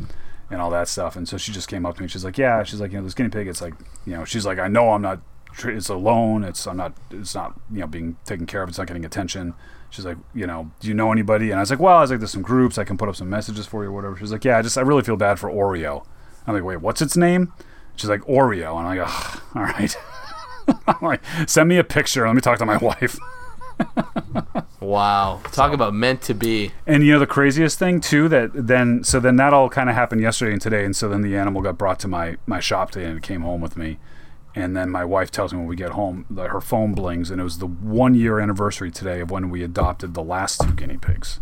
[0.50, 2.06] And all that stuff, and so she just came up to me.
[2.06, 3.48] She's like, "Yeah," she's like, "You know, this guinea pig.
[3.48, 3.72] It's like,
[4.04, 5.20] you know, she's like, I know I'm not
[5.62, 6.44] it's alone.
[6.44, 6.94] It's I'm not.
[7.10, 8.68] It's not you know being taken care of.
[8.68, 9.54] It's not getting attention.
[9.90, 11.50] She's like, you know, do you know anybody?
[11.50, 12.78] And I was like, well, I was like, there's some groups.
[12.78, 14.16] I can put up some messages for you or whatever.
[14.16, 16.04] She's like, yeah, I just I really feel bad for Oreo.
[16.46, 17.52] I'm like, wait, what's its name?
[17.94, 18.76] She's like, Oreo.
[18.78, 19.96] And I'm like, all right.
[20.88, 22.26] I'm like, send me a picture.
[22.26, 23.18] Let me talk to my wife.
[24.84, 25.40] Wow.
[25.50, 26.72] Talk about meant to be.
[26.86, 29.94] And you know the craziest thing too that then so then that all kind of
[29.94, 32.90] happened yesterday and today and so then the animal got brought to my my shop
[32.90, 33.98] today and it came home with me
[34.54, 37.40] and then my wife tells me when we get home that her phone blings and
[37.40, 40.98] it was the one year anniversary today of when we adopted the last two guinea
[40.98, 41.40] pigs.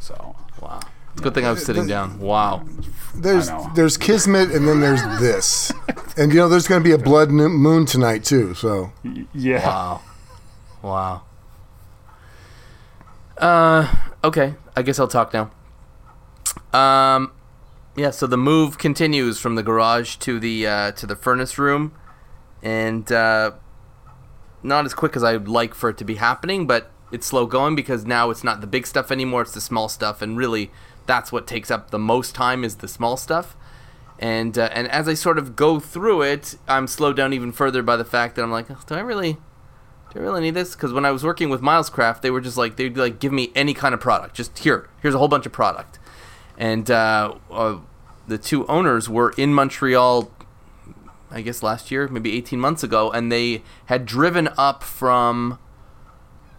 [0.00, 0.80] So Wow.
[1.12, 2.18] It's a good thing I was sitting down.
[2.18, 2.66] Wow.
[3.14, 5.70] There's there's kismet and then there's this.
[6.16, 8.54] And you know there's going to be a blood moon tonight too.
[8.54, 8.92] So
[9.32, 10.02] yeah, Wow.
[10.82, 11.22] Wow.
[13.38, 14.54] Uh, okay.
[14.76, 15.50] I guess I'll talk now.
[16.72, 17.32] Um,
[17.96, 18.10] yeah.
[18.10, 21.92] So the move continues from the garage to the uh, to the furnace room,
[22.62, 23.52] and uh,
[24.62, 27.76] not as quick as I'd like for it to be happening, but it's slow going
[27.76, 30.70] because now it's not the big stuff anymore; it's the small stuff, and really,
[31.06, 33.56] that's what takes up the most time is the small stuff.
[34.18, 37.82] And uh, and as I sort of go through it, I'm slowed down even further
[37.82, 39.36] by the fact that I'm like, do I really?
[40.12, 40.74] Do I really need this?
[40.74, 43.50] Because when I was working with Milescraft, they were just like they'd like give me
[43.54, 44.36] any kind of product.
[44.36, 45.98] Just here, here's a whole bunch of product.
[46.58, 47.78] And uh, uh,
[48.28, 50.30] the two owners were in Montreal,
[51.30, 55.58] I guess last year, maybe 18 months ago, and they had driven up from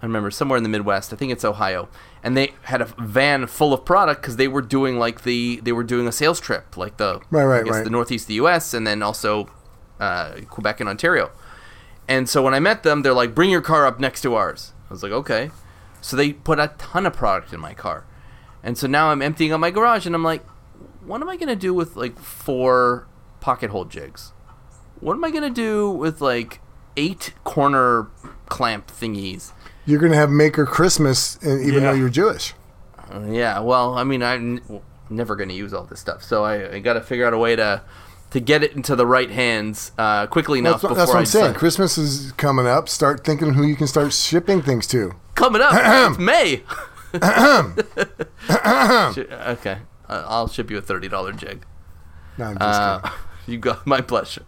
[0.02, 1.14] I remember somewhere in the Midwest.
[1.14, 1.88] I think it's Ohio,
[2.22, 5.72] and they had a van full of product because they were doing like the they
[5.72, 7.84] were doing a sales trip, like the Right, right, right.
[7.86, 8.74] the Northeast of the U.S.
[8.74, 9.50] and then also
[10.02, 11.32] uh, Quebec and Ontario.
[12.08, 14.74] And so when I met them, they're like, "Bring your car up next to ours."
[14.90, 15.52] I was like, "Okay."
[16.02, 18.04] So they put a ton of product in my car,
[18.62, 20.46] and so now I'm emptying out my garage, and I'm like,
[21.06, 23.08] "What am I gonna do with like four
[23.40, 24.34] pocket hole jigs?
[25.00, 26.60] What am I gonna do with like
[26.98, 28.08] eight corner
[28.48, 29.52] clamp thingies?"
[29.86, 31.80] You're gonna have Maker Christmas, even Yeah.
[31.80, 32.54] though you're Jewish.
[33.14, 36.44] Uh, yeah, well, I mean, I'm n- never going to use all this stuff, so
[36.46, 37.82] I, I got to figure out a way to
[38.34, 41.18] to get it into the right hands uh, quickly enough That's, what- before that's what
[41.18, 41.54] I I'm saying.
[41.56, 42.90] Christmas is coming up.
[42.90, 45.14] Start thinking who you can start shipping things to.
[45.36, 46.64] Coming up, it's May.
[48.50, 49.78] Okay,
[50.10, 51.66] I'll ship you a thirty dollar jig.
[52.38, 53.18] No, I'm just Uh, kidding.
[53.48, 54.44] you got my pleasure.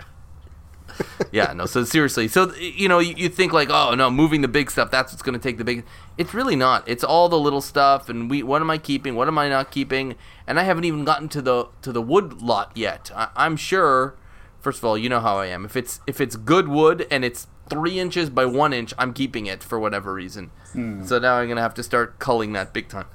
[1.31, 1.65] Yeah, no.
[1.65, 4.91] So seriously, so you know, you, you think like, oh no, moving the big stuff,
[4.91, 5.85] that's what's going to take the big.
[6.17, 6.87] It's really not.
[6.87, 8.43] It's all the little stuff, and we.
[8.43, 9.15] What am I keeping?
[9.15, 10.15] What am I not keeping?
[10.47, 13.11] And I haven't even gotten to the to the wood lot yet.
[13.15, 14.15] I, I'm sure.
[14.59, 15.63] First of all, you know how I am.
[15.63, 19.45] If it's if it's good wood and it's three inches by one inch, I'm keeping
[19.45, 20.51] it for whatever reason.
[20.73, 21.03] Hmm.
[21.03, 23.07] So now I'm gonna have to start culling that big time,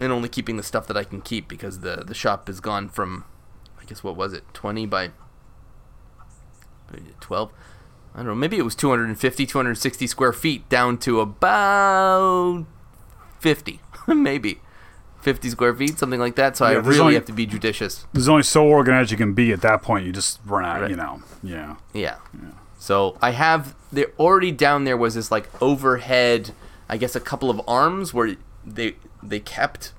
[0.00, 2.88] and only keeping the stuff that I can keep because the the shop is gone
[2.88, 3.24] from,
[3.80, 5.10] I guess what was it, twenty by
[7.20, 7.50] 12
[8.14, 12.64] i don't know maybe it was 250 260 square feet down to about
[13.40, 14.60] 50 maybe
[15.22, 17.46] 50 square feet something like that so i Yeah, there's really only- have to be
[17.46, 20.04] judicious There's only so organized you can be at that point.
[20.06, 20.90] You just run out, Right.
[20.90, 21.22] you know.
[21.42, 21.76] Yeah.
[21.92, 22.16] yeah
[22.78, 26.50] so i have there already down there was this like overhead
[26.88, 29.92] i guess a couple of arms where they they kept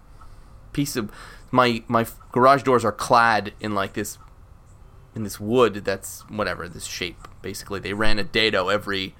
[0.73, 1.11] piece of
[1.51, 4.17] my my garage doors are clad in like this
[5.15, 7.27] in this wood that's whatever this shape.
[7.41, 9.15] Basically they ran a dado every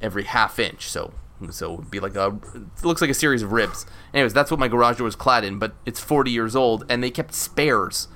[0.00, 0.88] every half inch.
[0.88, 1.12] So
[1.50, 3.84] so it would be like a it looks like a series of ribs.
[4.14, 7.02] Anyways that's what my garage door was clad in but it's 40 years old and
[7.02, 8.08] they kept spares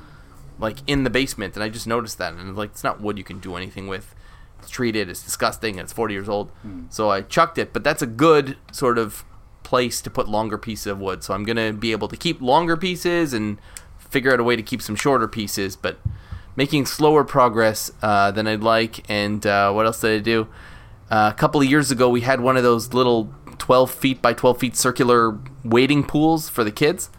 [0.58, 3.24] like in the basement and i just noticed that and like it's not wood you
[3.24, 4.14] can do anything with.
[4.60, 6.50] It's treated it's disgusting and it's 40 years old.
[6.62, 6.84] Hmm.
[6.90, 9.24] So i chucked it but that's a good sort of
[9.64, 11.24] place to put longer pieces of wood.
[11.24, 13.58] So i'm gonna be able to keep longer pieces and
[13.98, 15.98] figure out a way to keep some shorter pieces but
[16.56, 20.48] making slower progress uh, than i'd like and uh, what else did i do
[21.10, 24.32] uh, a couple of years ago we had one of those little 12 feet by
[24.32, 27.10] 12 feet circular wading pools for the kids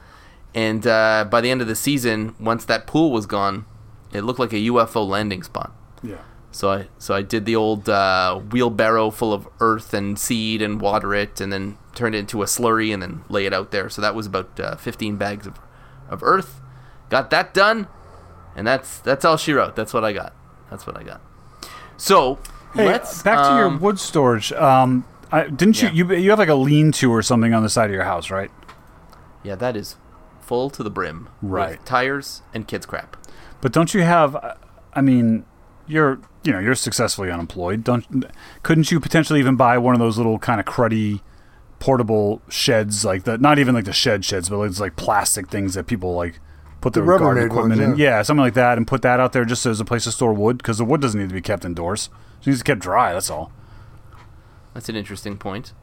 [0.53, 3.65] and uh, by the end of the season once that pool was gone
[4.13, 5.71] it looked like a ufo landing spot
[6.03, 6.17] Yeah.
[6.51, 10.79] so I so I did the old uh, wheelbarrow full of earth and seed and
[10.81, 13.89] water it, and then turned it into a slurry and then lay it out there.
[13.89, 15.59] So that was about uh, 15 bags of,
[16.09, 16.61] of earth.
[17.09, 17.87] Got that done,
[18.57, 19.75] and that's that's all she wrote.
[19.77, 20.33] That's what I got.
[20.69, 21.21] That's what I got.
[21.95, 22.39] So
[22.73, 24.51] Hey, let's back to your um, wood storage.
[24.51, 25.91] Um, I, didn't Yeah.
[25.91, 26.15] you, you?
[26.17, 28.51] You have like a lean-to or something on the side of your house, right?
[29.43, 29.95] Yeah, that is
[30.41, 31.29] full to the brim.
[31.41, 31.77] Right.
[31.77, 33.15] With tires and kids crap.
[33.61, 34.35] But don't you have?
[34.35, 34.55] uh,
[34.93, 35.45] I mean,
[35.87, 37.83] you're you know you're successfully unemployed.
[37.83, 38.25] Don't
[38.63, 41.21] couldn't you potentially even buy one of those little kind of cruddy
[41.79, 45.73] portable sheds like the not even like the shed sheds, but it's like plastic things
[45.75, 46.39] that people like
[46.81, 47.99] put the, Rubbermaid garden equipment ones, in.
[47.99, 50.33] Yeah, something like that, and put that out there just as a place to store
[50.33, 52.09] wood because the wood doesn't need to be kept indoors.
[52.41, 53.13] It needs to be kept dry.
[53.13, 53.51] That's all.
[54.73, 55.73] That's an interesting point.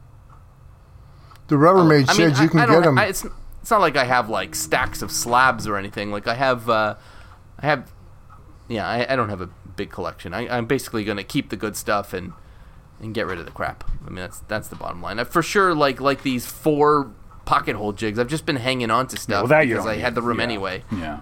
[1.47, 2.97] The Rubbermaid I mean, sheds, I- you can I get them.
[2.97, 3.25] I, it's
[3.61, 6.11] it's not like I have like stacks of slabs or anything.
[6.11, 6.95] Like I have, uh,
[7.59, 7.91] I have,
[8.67, 10.33] yeah, I, I don't have a big collection.
[10.33, 12.33] I, I'm basically gonna keep the good stuff and
[12.99, 13.83] and get rid of the crap.
[14.05, 15.19] I mean, that's that's the bottom line.
[15.19, 17.11] I, for sure, like like these four
[17.45, 18.17] pocket hole jigs.
[18.19, 20.01] I've just been hanging on to stuff well, that because I need.
[20.01, 20.43] had the room Yeah.
[20.43, 20.83] anyway.
[20.91, 21.19] Yeah.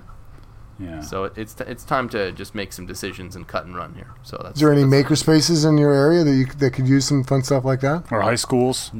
[0.79, 1.01] Yeah.
[1.01, 4.11] So it, it's it's time to just make some decisions and cut and run here.
[4.23, 6.87] So that's Is there any that's- maker spaces in your area that you that could
[6.87, 8.11] use some fun stuff like that?
[8.11, 8.91] or high schools.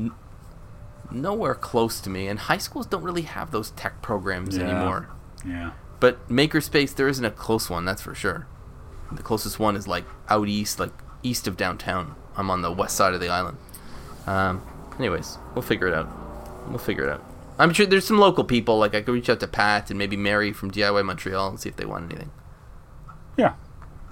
[1.12, 4.64] nowhere close to me, and high schools don't really have those tech programs Yeah.
[4.64, 5.10] anymore.
[5.46, 5.72] Yeah.
[6.00, 8.48] But Makerspace, there isn't a close one, that's for sure.
[9.12, 12.16] The closest one is like out east, like east of downtown.
[12.36, 13.58] I'm on the west side of the island.
[14.26, 14.64] Um,
[14.98, 16.10] anyways, we'll figure it out.
[16.68, 17.24] We'll figure it out.
[17.60, 20.18] I'm sure there's some local people, like I could reach out to Pat and maybe
[20.18, 22.32] Mary from DIY Montreal and see if they want anything.
[23.38, 23.54] Yeah,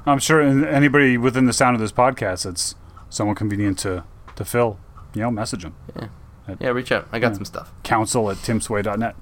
[0.06, 2.76] I'm sure anybody within the sound of this podcast that's
[3.10, 4.04] somewhat convenient to
[4.36, 4.80] to Phil,
[5.14, 5.76] you know, message them.
[5.96, 6.08] Yeah,
[6.60, 7.08] Yeah, reach out.
[7.12, 7.34] I got Yeah.
[7.36, 7.72] some stuff.
[7.84, 9.16] Council at timsway.net.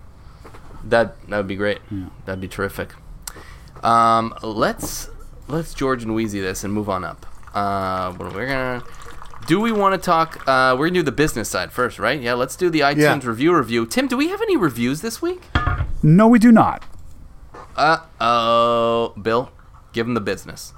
[0.84, 1.80] That that would be great.
[2.26, 2.94] That'd be terrific.
[3.84, 5.10] Um, let's
[5.48, 7.26] let's George and Weezy this and move on up.
[7.54, 8.84] Uh, what we're gonna
[9.50, 10.48] do we want to talk?
[10.48, 12.22] Uh, we're gonna do the business side first, right?
[12.22, 13.28] Yeah, let's do the iTunes Yeah.
[13.28, 13.88] review review.
[13.88, 15.42] Tim, do we have any reviews this week?
[16.04, 16.84] No, we do not.
[17.76, 19.52] Uh oh, Bill,
[19.92, 20.74] give him the business.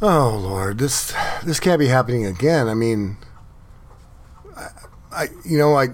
[0.00, 1.12] Oh Lord, this
[1.44, 2.68] this can't be happening again.
[2.68, 3.16] I mean,
[4.56, 4.66] I,
[5.12, 5.88] I you know I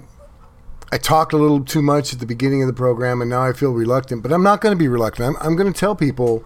[0.92, 3.54] I talked a little too much at the beginning of the program, and now I
[3.54, 4.22] feel reluctant.
[4.22, 5.28] But I'm not going to be reluctant.
[5.34, 6.44] I'm, I'm going to tell people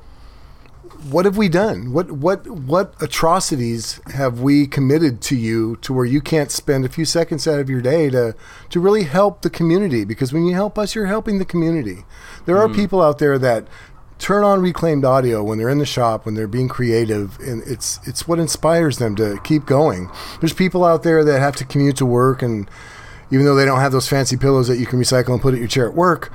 [1.10, 1.92] what have we done?
[1.92, 6.88] What what what atrocities have we committed to you to where you can't spend a
[6.88, 8.34] few seconds out of your day to
[8.68, 10.04] to really help the community?
[10.04, 12.04] Because when you help us, you're helping the community.
[12.44, 12.74] There are hmm.
[12.74, 13.66] people out there that
[14.18, 17.98] turn on reclaimed audio when they're in the shop when they're being creative and it's
[18.06, 21.96] it's what inspires them to keep going there's people out there that have to commute
[21.96, 22.70] to work and
[23.30, 25.58] even though they don't have those fancy pillows that you can recycle and put at
[25.58, 26.30] your chair at work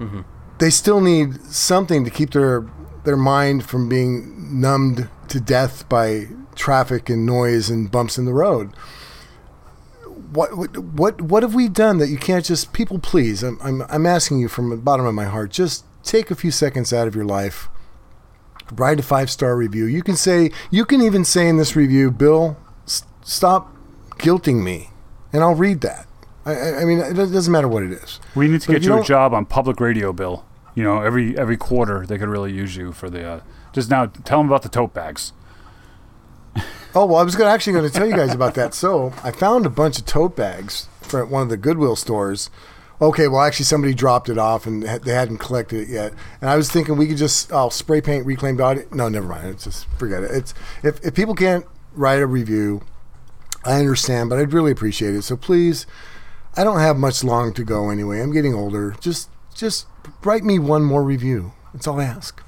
[0.00, 0.22] mm-hmm.
[0.58, 2.66] they still need something to keep their
[3.04, 8.32] their mind from being numbed to death by traffic and noise and bumps in the
[8.34, 8.72] road.
[10.32, 14.06] What what what, have we done that you can't just people please I'm, I'm i'm
[14.06, 17.16] asking you from the bottom of my heart just take a few seconds out of
[17.16, 17.68] your life
[18.72, 19.86] write a five star review.
[19.86, 22.56] You can say you can even say in this review bill
[23.22, 23.74] stop
[24.18, 24.90] guilting me
[25.32, 26.06] and i'll read that.
[26.46, 28.20] I- I, I mean it doesn't matter what it is.
[28.36, 30.44] We need to But get you you a job on public radio, Bill.
[30.80, 33.22] You know, every every quarter they could really use you for the.
[33.22, 33.40] Uh,
[33.74, 35.34] just now, tell them about the tote bags.
[36.94, 38.72] Oh well, I was gonna, actually going to tell you guys about that.
[38.72, 42.48] So I found a bunch of tote bags from one of the Goodwill stores.
[42.98, 46.14] Okay, well actually somebody dropped it off and they hadn't collected it yet.
[46.40, 48.86] And I was thinking we could just oh, spray paint reclaimed audio.
[48.90, 49.48] No, never mind.
[49.48, 50.30] It's just forget it.
[50.30, 52.80] It's if if people can't write a review,
[53.66, 55.24] I understand, but I'd really appreciate it.
[55.24, 55.84] So please,
[56.56, 58.22] I don't have much long to go anyway.
[58.22, 58.96] I'm getting older.
[58.98, 59.86] Just just
[60.24, 61.52] write me one more review.
[61.72, 62.42] That's all I ask.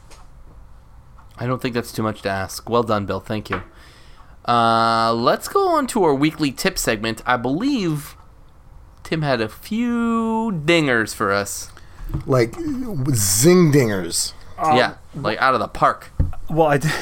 [1.38, 2.68] I don't think that's too much to ask.
[2.68, 3.20] Well done, Bill.
[3.20, 3.62] Thank you.
[4.46, 7.22] Uh, let's go on to our weekly tip segment.
[7.26, 8.16] I believe
[9.04, 11.70] Tim had a few dingers for us.
[12.26, 12.54] Like
[13.14, 14.32] zing dingers.
[14.58, 16.10] yeah, like out of the park.
[16.50, 16.92] Well, I, did,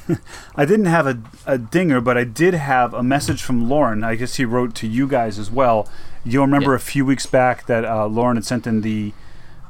[0.56, 4.02] I didn't have a, a dinger, but I did have a message from Lauren.
[4.02, 5.88] I guess he wrote to you guys as well.
[6.24, 6.76] You'll remember Yeah.
[6.76, 9.12] a few weeks back that uh, Lauren had sent in the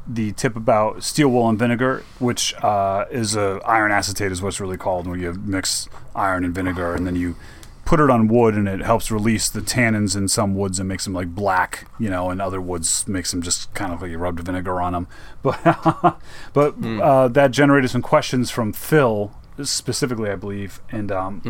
[0.09, 4.61] the tip about steel wool and vinegar, which uh, is a iron acetate, is what's
[4.61, 7.37] really called, where you mix iron and vinegar, and then you
[7.85, 11.05] put it on wood, and it helps release the tannins in some woods and makes
[11.05, 14.19] them like black, you know, and other woods makes them just kind of like you
[14.19, 15.07] rubbed vinegar on them.
[15.43, 16.19] But
[16.53, 21.43] but uh, that generated some questions from Phil specifically, I believe, and um,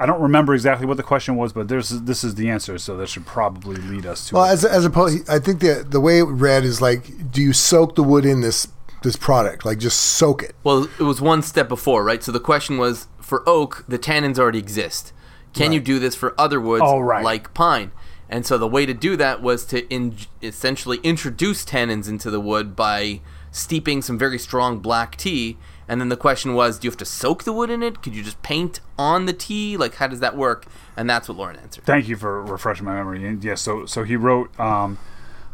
[0.00, 2.96] I don't remember exactly what the question was, but there's this is the answer, so
[2.96, 4.34] that should probably lead us to.
[4.36, 4.52] Well, it.
[4.54, 7.94] as as opposed, I think the the way it read is like, do you soak
[7.96, 8.66] the wood in this
[9.02, 9.64] this product?
[9.66, 10.56] Like, just soak it.
[10.64, 12.22] Well, it was one step before, right?
[12.22, 15.12] So the question was for oak, the tannins already exist.
[15.52, 17.24] Can you do this for other woods Oh, right.
[17.24, 17.90] like pine?
[18.28, 22.40] And so the way to do that was to in- essentially introduce tannins into the
[22.40, 25.58] wood by steeping some very strong black tea.
[25.90, 28.00] And then the question was, do you have to soak the wood in it?
[28.00, 29.76] Could you just paint on the tea?
[29.76, 30.66] Like, how does that work?
[30.96, 31.82] And that's what Lauren answered.
[31.82, 33.26] Thank you for refreshing my memory.
[33.26, 34.58] And yes, so so he wrote.
[34.58, 34.98] Um,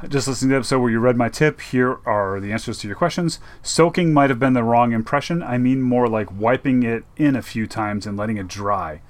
[0.07, 2.87] just listening to the episode where you read my tip, here are the answers to
[2.87, 3.41] your questions.
[3.63, 5.43] Soaking might have been the wrong impression.
[5.43, 9.01] I mean more like wiping it in a few times and letting it dry.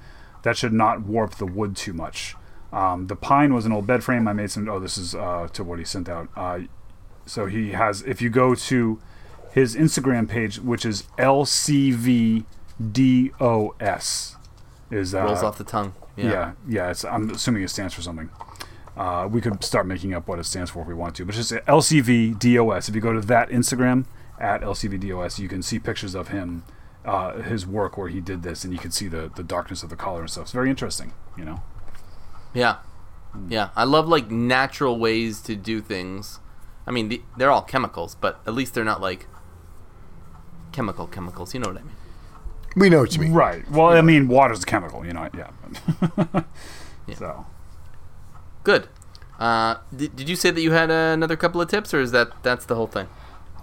[0.43, 2.37] That should not warp the wood too much.
[2.71, 4.29] Um, the pine was an old bed frame.
[4.29, 4.69] I made some.
[4.69, 6.29] Oh, this is uh, to what he sent out.
[6.37, 6.59] Uh,
[7.25, 8.01] so he has.
[8.03, 9.01] If you go to
[9.57, 12.45] his Instagram page, which is LCVDOS,
[14.91, 15.95] is uh, Rolls off the tongue.
[16.15, 16.25] Yeah.
[16.25, 16.91] yeah, yeah.
[16.91, 18.29] it's, I'm assuming it stands for something.
[18.95, 21.35] Uh, we could start making up what it stands for if we want to, but
[21.35, 22.87] it's just LCVDOS.
[22.87, 24.05] If you go to that Instagram
[24.39, 26.63] at LCVDOS, you can see pictures of him,
[27.03, 29.89] uh, his work where he did this, and you can see the, the darkness of
[29.89, 30.43] the color and stuff.
[30.43, 31.63] It's very interesting, you know.
[32.53, 32.75] Yeah.
[33.49, 33.69] Yeah.
[33.75, 36.41] I love like natural ways to do things.
[36.85, 39.25] I mean, the, they're all chemicals, but at least they're not like
[40.77, 41.53] chemical chemicals.
[41.55, 41.95] You know what I mean?
[42.75, 43.33] We know what you mean.
[43.33, 43.67] Right.
[43.71, 45.27] Well, I mean, water's a chemical, you know.
[45.35, 46.43] Yeah.
[47.15, 47.45] So.
[48.63, 48.87] Good.
[49.39, 52.11] Uh, did, did you say that you had uh, another couple of tips, or is
[52.11, 53.07] that that's the whole thing?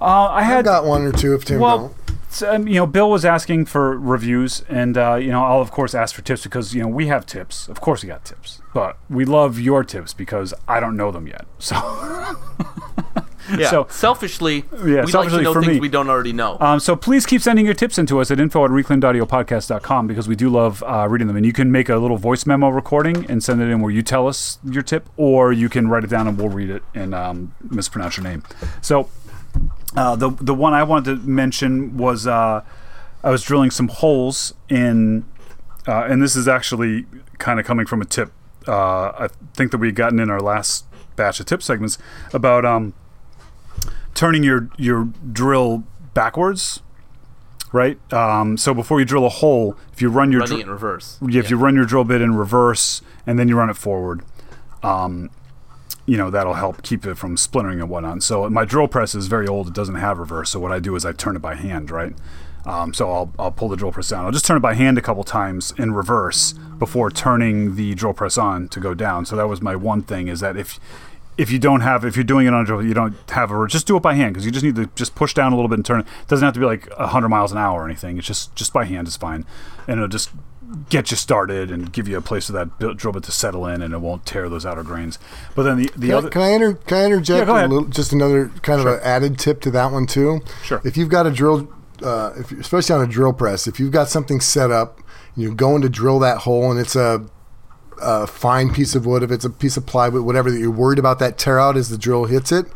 [0.01, 2.19] Uh, I I've had got one or two if Tim Well, don't.
[2.31, 5.71] so, um, you know, Bill was asking for reviews, and uh, you know, I'll of
[5.71, 7.69] course ask for tips because you know we have tips.
[7.69, 11.27] Of course, we got tips, but we love your tips because I don't know them
[11.27, 11.45] yet.
[11.59, 11.77] So,
[13.59, 13.71] Yeah.
[13.71, 15.81] So- selfishly, Yeah, we like selfishly to know for things me.
[15.81, 16.57] we don't already know.
[16.61, 20.35] um, so please keep sending your tips into us at info at reclaimedaudiopodcast.com because we
[20.37, 21.37] do love uh, reading them.
[21.37, 24.03] And you can make a little voice memo recording and send it in where you
[24.03, 27.15] tell us your tip, or you can write it down and we'll read it and
[27.15, 28.43] um, mispronounce your name.
[28.81, 29.09] So
[29.97, 32.63] uh, the the one I wanted to mention was uh,
[33.23, 35.25] I was drilling some holes in,
[35.87, 37.07] uh, and this is actually
[37.39, 38.33] kind of coming from a tip.
[38.67, 38.73] Uh,
[39.19, 41.99] I think that we had gotten in our last batch of tip segments
[42.33, 42.95] about um,
[44.15, 45.85] turning your your drill
[46.15, 46.81] backwards,
[47.73, 47.99] right?
[48.13, 51.19] Um, so before you drill a hole, if you run your Running dr- in reverse.
[51.27, 54.23] yeah, if you run your drill bit in reverse and then you run it forward,
[54.83, 55.31] um,
[56.07, 58.23] you know that'll help keep it from splintering and whatnot.
[58.23, 60.51] So my drill press is very old; it doesn't have reverse.
[60.51, 62.15] So what I do is I turn it by hand, right?
[62.67, 64.25] Um, so I'll, I'll pull the drill press down.
[64.25, 68.15] I'll just turn it by hand a couple times in reverse before turning the drill
[68.15, 69.27] press on to go down.
[69.27, 70.81] So that was my one thing is that if
[71.37, 73.67] if you don't have if you're doing it on a drill, you don't have a
[73.67, 75.69] just do it by hand because you just need to just push down a little
[75.69, 76.07] bit and turn it.
[76.23, 78.19] it doesn't have to be like hundred miles an hour or anything.
[78.19, 79.45] It's just just by hand is fine,
[79.87, 80.31] and it'll just
[80.89, 83.83] get you started and give you a place for that drill bit to settle in,
[83.83, 85.19] and it won't tear those outer grains.
[85.55, 87.69] But then the the Can, other I, can I inter, can I interject Yeah, a
[87.69, 90.41] little, just another kind of an added tip to that one too?
[90.63, 90.81] Sure.
[90.85, 91.69] If you've got a drill,
[92.03, 95.01] uh, if, especially on a drill press, if you've got something set up,
[95.37, 97.25] you're going to drill that hole, and it's a,
[98.01, 100.99] a fine piece of wood, if it's a piece of plywood, whatever that you're worried
[100.99, 102.67] about that tear out as the drill hits it.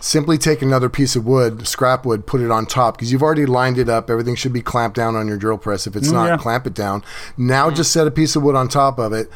[0.00, 3.46] Simply take another piece of wood, scrap wood, put it on top because you've already
[3.46, 4.10] lined it up.
[4.10, 5.86] Everything should be clamped down on your drill press.
[5.86, 6.36] If it's not, Mm, yeah.
[6.36, 7.02] clamp it down.
[7.38, 9.30] Now just set a piece of wood on top of it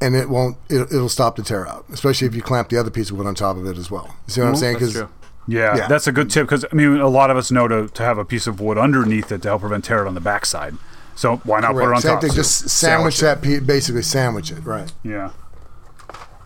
[0.00, 2.90] and it won't it, it'll stop the tear out especially if you clamp the other
[2.90, 4.86] piece of wood on top of it as well you see what i'm saying That's
[4.86, 5.08] 'Cause- true.
[5.46, 5.86] Yeah, Yeah.
[5.88, 8.18] that's a good tip because I mean a lot of us know to, to have
[8.18, 10.74] a piece of wood underneath it to help prevent tear it on the backside.
[11.16, 12.00] So why not put it on.
[12.00, 12.20] Same top?
[12.22, 13.22] thing, So just sandwich, it.
[13.22, 15.30] that piece basically sandwich it right Yeah,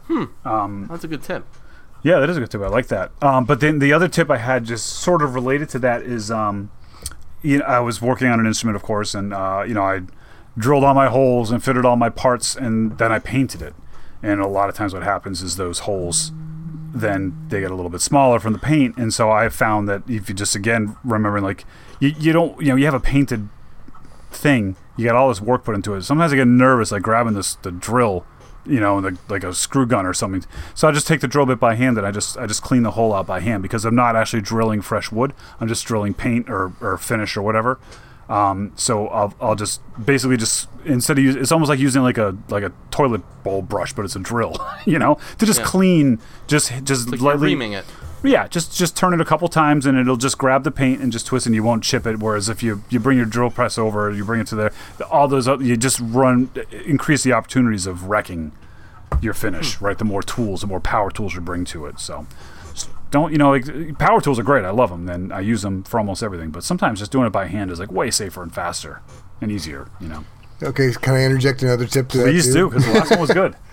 [0.06, 0.24] Hmm.
[0.88, 1.44] That's a good tip.
[2.02, 2.60] yeah, that is a good tip.
[2.62, 3.10] I like that.
[3.22, 6.30] Um, but then the other tip I had, just sort of related to that, is
[6.30, 6.70] um,
[7.42, 10.02] you know, I was working on an instrument, of course, and uh, you know I
[10.56, 13.74] drilled all my holes and fitted all my parts, and then I painted it.
[14.22, 16.32] And a lot of times, what happens is those holes
[16.90, 18.96] then they get a little bit smaller from the paint.
[18.96, 21.64] And so I found that if you just again remembering like
[22.00, 23.48] you, you don't you know you have a painted
[24.30, 26.02] thing, you got all this work put into it.
[26.02, 28.24] Sometimes I get nervous like grabbing this the drill,
[28.66, 30.44] you know, the, like a screw gun or something.
[30.74, 32.82] So I just take the drill bit by hand and I just I just clean
[32.82, 35.32] the hole out by hand because I'm not actually drilling fresh wood.
[35.60, 37.78] I'm just drilling paint or, or finish or whatever.
[38.28, 42.18] Um, so I'll, I'll just basically just instead of use, it's almost like using like
[42.18, 44.54] a like a toilet bowl brush, but it's a drill,
[44.84, 45.66] you know, to just Yeah.
[45.66, 47.86] clean, just just Like lightly, reaming it.
[48.22, 51.12] Yeah, just just turn it a couple times and it'll just grab the paint and
[51.12, 52.18] just twist and you won't chip it.
[52.18, 54.72] Whereas if you you bring your drill press over, you bring it to there,
[55.10, 56.50] all those you just run
[56.84, 58.52] increase the opportunities of wrecking
[59.20, 59.76] your finish.
[59.76, 59.84] Hmm.
[59.84, 62.00] Right, the more tools, the more power tools you bring to it.
[62.00, 62.26] So.
[63.10, 63.52] Don't you know?
[63.52, 64.66] Like, power tools are great.
[64.66, 66.50] I love them, and I use them for almost everything.
[66.50, 69.00] But sometimes just doing it by hand is like way safer and faster
[69.40, 69.88] and easier.
[69.98, 70.24] You know.
[70.62, 73.30] okay can i interject another tip to that Please do because the last one was
[73.30, 73.56] good.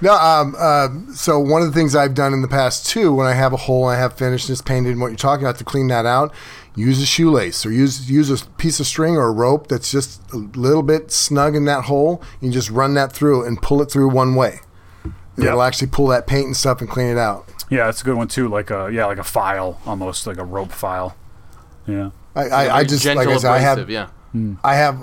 [0.00, 3.26] No, um, uh, so one of the things I've done in the past too, when
[3.26, 5.44] I have a hole and I have finished and it's painted and what you're talking
[5.44, 6.34] about to clean that out,
[6.74, 10.22] use a shoelace or use use a piece of string or a rope that's just
[10.32, 12.22] a little bit snug in that hole.
[12.40, 14.60] You just run that through and pull it through one way.
[15.36, 15.48] Yeah.
[15.48, 17.50] It'll actually pull that paint and stuff and clean it out.
[17.70, 18.48] Yeah, that's a good one too.
[18.48, 21.16] Like a yeah, like a file almost like a rope file.
[21.86, 22.10] Yeah.
[22.34, 23.90] I, I, I just like I said, I have abrasive,
[24.32, 24.54] yeah.
[24.62, 24.96] I have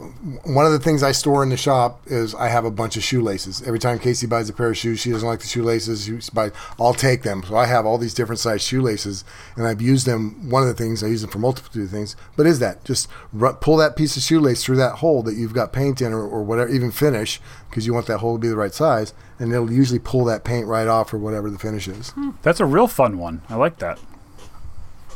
[0.45, 3.03] one of the things I store in the shop is I have a bunch of
[3.03, 3.61] shoelaces.
[3.63, 6.05] Every time Casey buys a pair of shoes, she doesn't like the shoelaces.
[6.05, 7.43] She buys, I'll take them.
[7.43, 9.23] So I have all these different size shoelaces,
[9.55, 10.49] and I've used them.
[10.49, 13.09] One of the things I use them for multitude of things, but is that just
[13.33, 16.25] ru- pull that piece of shoelace through that hole that you've got paint in, or,
[16.25, 19.51] or whatever, even finish because you want that hole to be the right size, and
[19.51, 22.11] it'll usually pull that paint right off or whatever the finish is.
[22.11, 22.31] Hmm.
[22.41, 23.41] That's a real fun one.
[23.49, 23.99] I like that.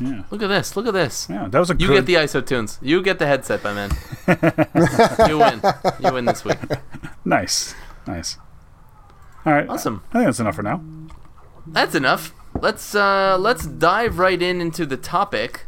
[0.01, 0.23] Yeah.
[0.31, 0.75] Look at this.
[0.75, 1.27] Look at this.
[1.29, 2.79] Yeah, that was a You good get the ISOtunes.
[2.81, 3.91] You get the headset, my man.
[5.29, 5.61] you win.
[5.99, 6.57] You win this week.
[7.23, 7.75] nice.
[8.07, 8.37] Nice.
[9.45, 9.69] All right.
[9.69, 10.03] Awesome.
[10.09, 10.83] I think that's enough for now.
[11.67, 12.33] That's enough.
[12.59, 15.65] Let's uh, let's dive right in into the topic.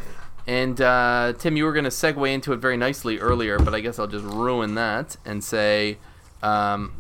[0.48, 3.80] And uh, Tim, you were going to segue into it very nicely earlier, but I
[3.80, 6.00] guess I'll just ruin that and say
[6.42, 6.92] um,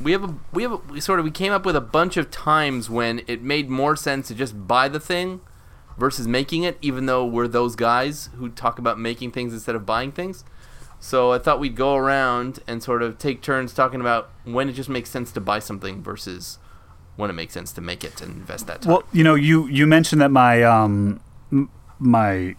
[0.00, 2.16] we have a we have a, we sort of we came up with a bunch
[2.16, 5.40] of times when it made more sense to just buy the thing
[5.96, 9.86] versus making it, even though we're those guys who talk about making things instead of
[9.86, 10.44] buying things.
[11.00, 14.72] So I thought we'd go around and sort of take turns talking about when it
[14.74, 16.58] just makes sense to buy something versus
[17.16, 18.92] when it makes sense to make it and invest that time.
[18.92, 21.20] Well, you know, you you mentioned that my um
[21.98, 22.54] my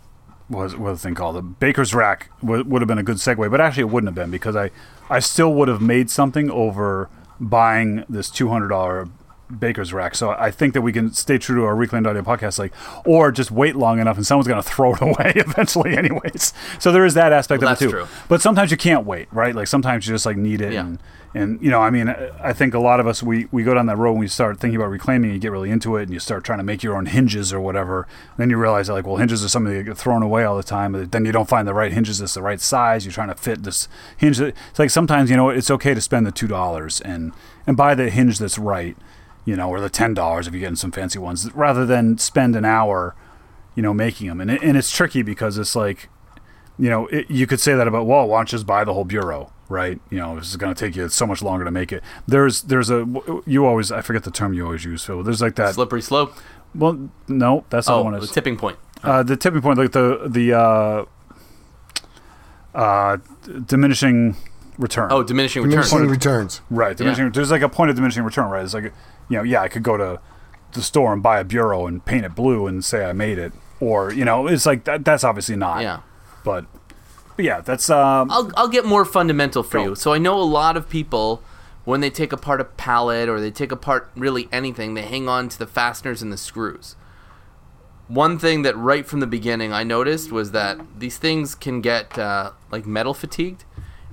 [0.50, 3.04] what was what was the thing called the baker's rack w- would have been a
[3.04, 4.72] good segue, but actually it wouldn't have been because I
[5.10, 7.10] I still would have made something over
[7.40, 9.08] buying this two hundred dollar
[9.60, 10.16] baker's rack.
[10.16, 12.74] So I think that we can stay true to our reclaimed audio podcast, like
[13.06, 16.54] or just wait long enough and someone's going to throw it away eventually, anyways.
[16.80, 17.92] So there is that aspect Well, of it too.
[17.92, 18.08] true.
[18.30, 19.54] But sometimes you can't wait, right?
[19.56, 20.82] Like sometimes you just like need it Yeah.
[20.82, 21.00] and
[21.36, 22.10] and you know, I mean,
[22.44, 24.60] I think a lot of us we we go down that road and we start
[24.60, 25.32] thinking about reclaiming.
[25.32, 27.60] You get really into it, and you start trying to make your own hinges or
[27.60, 28.08] whatever.
[28.38, 30.62] then you realize that like, well, hinges are something that get thrown away all the
[30.62, 30.92] time.
[30.92, 33.04] But then you don't find the right hinges that's the right size.
[33.04, 34.40] You're trying to fit this hinge.
[34.40, 37.32] It's like sometimes you know it's okay to spend the two dollars and
[37.66, 38.96] and buy the hinge that's right,
[39.46, 42.56] you know, or the ten dollars if you're getting some fancy ones, rather than spend
[42.56, 43.16] an hour,
[43.76, 44.40] you know, making them.
[44.42, 46.10] And it, and it's tricky because it's like
[46.80, 48.92] you know, it, you could say that about, well, why don't you just buy the
[48.96, 50.00] whole bureau, right?
[50.10, 52.02] You know, this is going to take you so much longer to make it.
[52.28, 53.06] There's, there's a,
[53.46, 55.22] you always, I forget the term you always use, Phil.
[55.22, 55.76] There's like that.
[55.76, 56.34] Slippery slope.
[56.74, 58.20] Well, no, that's not Oh, the one.
[58.20, 58.80] the tipping point.
[59.04, 61.06] uh, the tipping point, like the, the, uh,
[62.74, 63.18] uh,
[63.68, 64.36] diminishing
[64.78, 65.12] return.
[65.12, 65.90] Oh, diminishing returns.
[65.90, 66.62] Diminishing returns.
[66.70, 66.96] right.
[66.96, 67.32] Diminishing.
[67.32, 68.64] There's like a point of diminishing return, right?
[68.64, 68.86] It's like,
[69.30, 70.20] you know, yeah, I could go to
[70.74, 73.54] the store and buy a bureau and paint it blue and say I made it,
[73.80, 75.06] or you know, it's like that.
[75.06, 75.82] That's obviously not.
[75.82, 76.02] Yeah.
[76.44, 76.66] But,
[77.36, 78.30] but yeah, that's um.
[78.32, 79.84] I'll, I'll get more fundamental for Go.
[79.84, 79.96] you.
[79.96, 81.42] So I know a lot of people,
[81.86, 85.50] when they take apart a pallet or they take apart really anything, they hang on
[85.50, 86.96] to the fasteners and the screws.
[88.08, 92.20] One thing that right from the beginning I noticed was that these things can get
[92.20, 93.64] uh, like metal fatigued.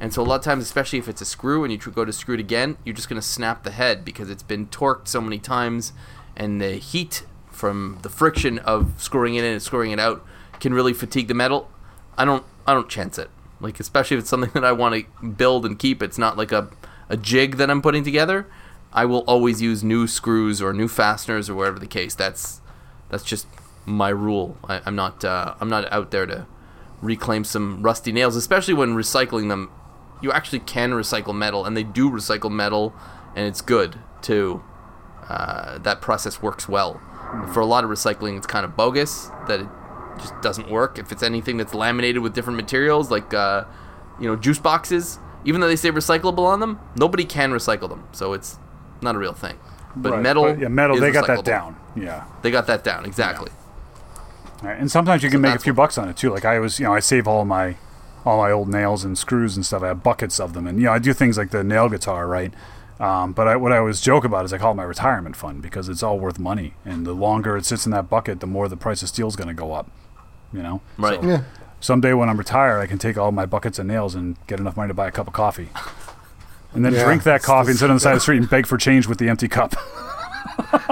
[0.01, 2.13] And so a lot of times, especially if it's a screw and you go to
[2.13, 5.21] screw it again, you're just going to snap the head because it's been torqued so
[5.21, 5.93] many times
[6.37, 10.25] and the heat from the friction of screwing it in and screwing it out
[10.59, 11.71] can really fatigue the metal.
[12.17, 13.29] I don't I don't chance it.
[13.61, 16.03] Like especially if it's something that I want to build and keep.
[16.03, 16.71] It's not like a
[17.11, 18.47] a jig that I'm putting together.
[18.93, 22.15] I will always use new screws or new fasteners or whatever the case.
[22.15, 22.61] That's
[23.09, 23.47] that's just
[23.85, 24.57] my rule.
[24.69, 26.47] I, I'm not uh, I'm not out there to
[27.03, 29.71] reclaim some rusty nails, especially when recycling them.
[30.21, 32.95] You actually can recycle metal, and they do recycle metal,
[33.35, 34.63] and it's good too.
[35.29, 37.01] Uh, that process works well.
[37.53, 39.69] For a lot of recycling, it's kind of bogus that it
[40.19, 40.99] just doesn't work.
[40.99, 43.65] If it's anything that's laminated with different materials, like uh,
[44.19, 48.09] you know juice boxes, even though they say recyclable on them, nobody can recycle them,
[48.13, 48.59] so it's
[49.01, 49.59] not a real thing.
[49.97, 50.99] But right, metal, but, yeah, metal.
[50.99, 51.77] They got that down.
[51.97, 52.25] Yeah.
[52.43, 53.51] They got that down exactly.
[54.63, 54.79] Right.
[54.79, 56.31] And sometimes you can make a few bucks on it too.
[56.31, 57.77] Like I was, you know, I save all my
[58.25, 59.83] all my old nails and screws and stuff.
[59.83, 62.27] I have buckets of them, and you know, I do things like the nail guitar,
[62.27, 62.53] right?
[62.99, 65.63] Um, but I, what I always joke about is I call it my retirement fund
[65.63, 68.69] because it's all worth money, and the longer it sits in that bucket, the more
[68.69, 69.91] the price of steel is going to go up.
[70.53, 71.21] You know, Right.
[71.21, 71.43] So Yeah.
[71.81, 74.77] someday when I'm retired, I can take all my buckets of nails and get enough
[74.77, 75.71] money to buy a cup of coffee,
[76.75, 78.51] and then Yeah, drink that coffee and sit on the side of the street and
[78.51, 79.71] beg for change with the empty cup.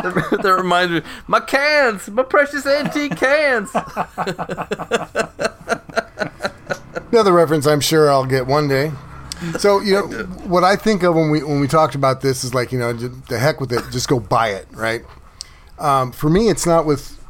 [0.03, 3.71] that reminds me, my cans, my precious antique cans.
[7.11, 8.93] Another reference I'm sure I'll get one day.
[9.59, 10.03] So you know
[10.47, 12.93] what I think of when we when we talked about this is like you know
[12.93, 15.03] the heck with it, just go buy it, right?
[15.79, 17.25] Um, for me, it's not with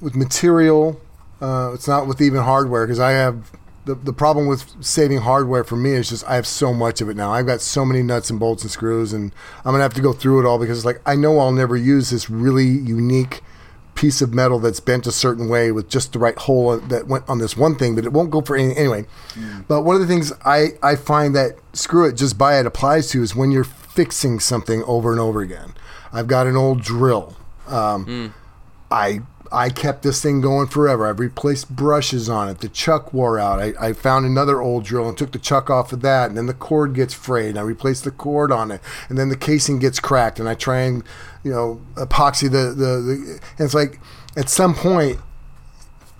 [0.00, 1.00] with material.
[1.40, 3.50] Uh, it's not with even hardware because I have
[3.84, 7.08] the the problem with saving hardware for me is just I have so much of
[7.08, 7.32] it now.
[7.32, 9.32] I've got so many nuts and bolts and screws, and
[9.64, 11.76] I'm gonna have to go through it all because it's like I know I'll never
[11.76, 13.42] use this really unique
[14.02, 17.28] piece of metal that's bent a certain way with just the right hole that went
[17.28, 19.06] on this one thing, but it won't go for any anyway.
[19.68, 23.10] But one of the things I, I find that screw it, just buy it applies
[23.10, 25.74] to is when you're fixing something over and over again.
[26.12, 27.36] I've got an old drill.
[27.68, 28.34] Um,
[28.90, 29.20] I
[29.52, 31.06] I kept this thing going forever.
[31.06, 32.58] I've replaced brushes on it.
[32.60, 33.60] The chuck wore out.
[33.60, 36.46] I, I found another old drill and took the chuck off of that, and then
[36.46, 37.50] the cord gets frayed.
[37.50, 40.54] And I replaced the cord on it, and then the casing gets cracked, and I
[40.54, 41.04] try and
[41.44, 43.00] you know epoxy the the.
[43.00, 44.00] the and it's like
[44.36, 45.18] at some point,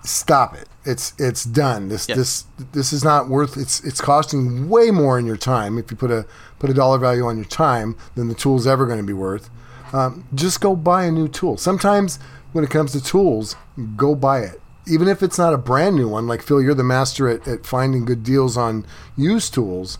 [0.03, 0.67] stop it.
[0.85, 1.87] It's it's done.
[1.89, 2.15] This Yeah.
[2.15, 3.57] this this is not worth.
[3.57, 6.25] It's it's costing way more in your time if you put a
[6.59, 9.49] put a dollar value on your time than the tool's ever going to be worth.
[9.93, 11.57] Um, just go buy a new tool.
[11.57, 12.19] Sometimes
[12.53, 13.55] when it comes to tools,
[13.95, 14.61] go buy it.
[14.87, 17.65] Even if it's not a brand new one, like Phil, you're the master at, at
[17.65, 18.85] finding good deals on
[19.17, 19.97] used tools.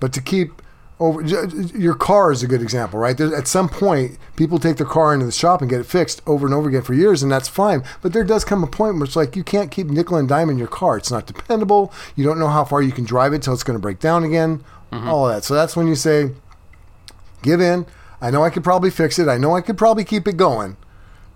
[0.00, 0.62] But to keep
[0.98, 3.16] over, your car is a good example, right?
[3.16, 6.22] There, at some point, people take their car into the shop and get it fixed
[6.26, 7.82] over and over again for years, and that's fine.
[8.00, 10.48] But there does come a point where it's like you can't keep nickel and dime
[10.48, 10.96] in your car.
[10.96, 11.92] It's not dependable.
[12.16, 14.24] You don't know how far you can drive it till it's going to break down
[14.24, 14.64] again.
[14.92, 15.08] Mm-hmm.
[15.08, 15.44] All of that.
[15.44, 16.30] So that's when you say,
[17.42, 17.86] give in.
[18.20, 19.28] I know I could probably fix it.
[19.28, 20.76] I know I could probably keep it going,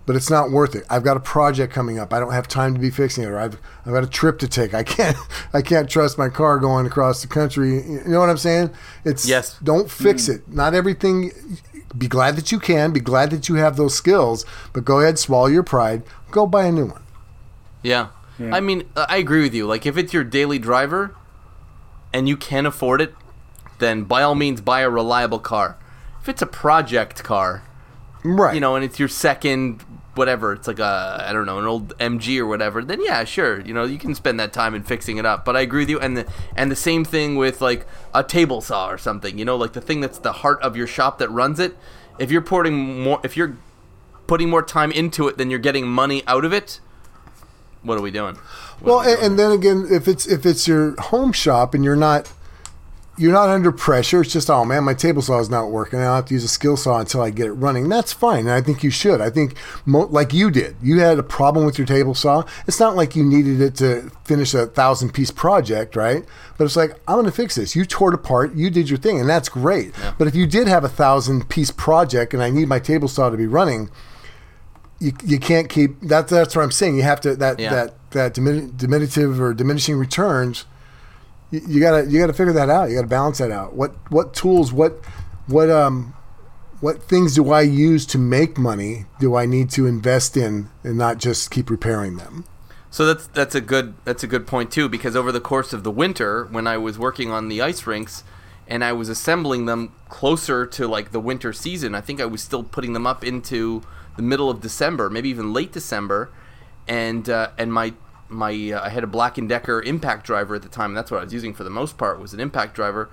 [0.07, 0.85] but it's not worth it.
[0.89, 2.13] I've got a project coming up.
[2.13, 4.47] I don't have time to be fixing it, or I've I've got a trip to
[4.47, 4.73] take.
[4.73, 5.17] I can't
[5.53, 7.83] I can't trust my car going across the country.
[7.83, 8.71] You know what I'm saying?
[9.05, 9.59] It's Yes.
[9.61, 10.35] Don't fix mm.
[10.35, 10.47] it.
[10.47, 11.59] Not everything.
[11.95, 12.93] Be glad that you can.
[12.93, 14.45] Be glad that you have those skills.
[14.73, 16.03] But go ahead, swallow your pride.
[16.31, 17.03] Go buy a new one.
[17.83, 18.07] Yeah.
[18.39, 19.65] I mean, I agree with you.
[19.65, 21.15] Like, if it's your daily driver
[22.13, 23.15] and you can't afford it,
[23.79, 25.75] then by all means buy a reliable car.
[26.21, 27.63] If it's a project car,
[28.23, 28.53] Right.
[28.53, 29.83] you know, and it's your second
[30.17, 33.61] whatever, it's like a I don't know, an old MG or whatever, then yeah, sure,
[33.61, 35.45] you know, you can spend that time in fixing it up.
[35.45, 38.61] But I agree with you and the and the same thing with like a table
[38.61, 41.29] saw or something, you know, like the thing that's the heart of your shop that
[41.29, 41.77] runs it.
[42.19, 43.57] If you're putting more if you're
[44.25, 46.79] putting more time into it than you're getting money out of it,
[47.83, 48.35] what are we doing?
[48.79, 49.25] What Well, we doing?
[49.25, 52.33] and then again, if it's if it's your home shop and you're not
[53.17, 55.99] you're not under pressure, it's just oh man, my table saw is not working.
[55.99, 57.89] I'll have to use a skill saw until I get it running.
[57.89, 59.21] That's fine, and I think you should.
[59.21, 59.55] I think
[59.85, 62.43] mo- like you did, you had a problem with your table saw.
[62.67, 66.23] It's not like you needed it to finish a thousand piece project, right?
[66.57, 67.75] But it's like I'm going to fix this.
[67.75, 69.93] You tore it apart, you did your thing, and that's great.
[70.17, 73.29] But if you did have a thousand piece project and I need my table saw
[73.29, 73.89] to be running,
[74.99, 76.27] you, you can't keep that.
[76.27, 76.95] That's what I'm saying.
[76.95, 77.69] You have to that Yeah.
[77.71, 80.65] that that dimin- diminutive or diminishing returns.
[81.51, 82.89] You, you gotta you gotta figure that out.
[82.89, 83.73] You gotta balance that out.
[83.73, 84.99] What what tools what
[85.47, 86.13] what um
[86.79, 89.05] what things do I use to make money?
[89.19, 92.45] Do I need to invest in and not just keep repairing them?
[92.89, 95.83] So that's that's a good that's a good point too because over the course of
[95.83, 98.23] the winter when I was working on the ice rinks
[98.67, 102.41] and I was assembling them closer to like the winter season, I think I was
[102.41, 103.81] still putting them up into
[104.17, 106.29] the middle of December, maybe even late December,
[106.87, 107.93] and uh, and my
[108.29, 110.91] my uh, I had a Black and Decker impact driver at the time.
[110.91, 113.09] And that's what I was using for the most part was an impact driver.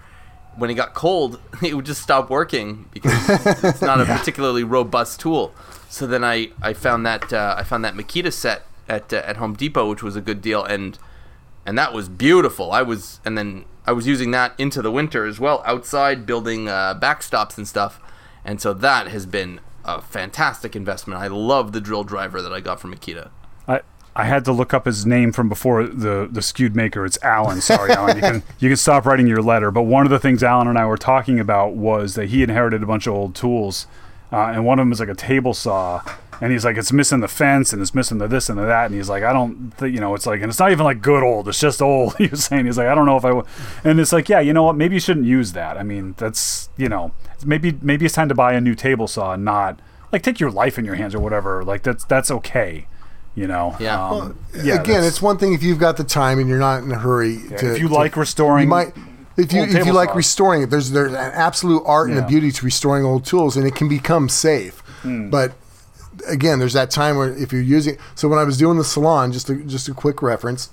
[0.56, 3.12] When it got cold, it would just stop working because
[3.64, 5.52] it's not a particularly robust tool.
[5.88, 9.36] So then I, I found that uh, I found that Makita set at uh, at
[9.36, 10.98] Home Depot, which was a good deal, and
[11.66, 12.72] and that was beautiful.
[12.72, 16.68] I was and then I was using that into the winter as well, outside building
[16.68, 18.00] uh, backstops and stuff,
[18.44, 21.20] and so that has been a fantastic investment.
[21.20, 23.30] I love the drill driver that I got from Makita.
[24.16, 27.04] I had to look up his name from before the the skewed maker.
[27.04, 27.60] It's Alan.
[27.60, 28.16] Sorry, Alan.
[28.16, 29.70] You can you can stop writing your letter.
[29.70, 32.82] But one of the things Alan and I were talking about was that he inherited
[32.82, 33.88] a bunch of old tools,
[34.32, 36.02] uh, and one of them is like a table saw.
[36.40, 38.86] And he's like, it's missing the fence, and it's missing the this and the that.
[38.86, 41.00] And he's like, I don't, th-, you know, it's like, and it's not even like
[41.00, 41.46] good old.
[41.48, 42.16] It's just old.
[42.18, 43.28] He was saying, he's like, I don't know if I.
[43.28, 43.46] W-.
[43.84, 44.74] And it's like, yeah, you know what?
[44.76, 45.76] Maybe you shouldn't use that.
[45.76, 47.12] I mean, that's you know,
[47.46, 49.80] maybe maybe it's time to buy a new table saw, and not
[50.12, 51.64] like take your life in your hands or whatever.
[51.64, 52.86] Like that's that's okay
[53.35, 56.49] you know yeah, um, yeah again it's one thing if you've got the time and
[56.49, 58.93] you're not in a hurry yeah, to if you to, like restoring you might
[59.37, 60.16] if you if you like saws.
[60.16, 63.66] restoring it there's there's an absolute art and a beauty to restoring old tools and
[63.66, 65.28] it can become safe Hmm.
[65.28, 65.53] but
[66.28, 69.32] again there's that time where if you're using so when i was doing the salon
[69.32, 70.70] just a, just a quick reference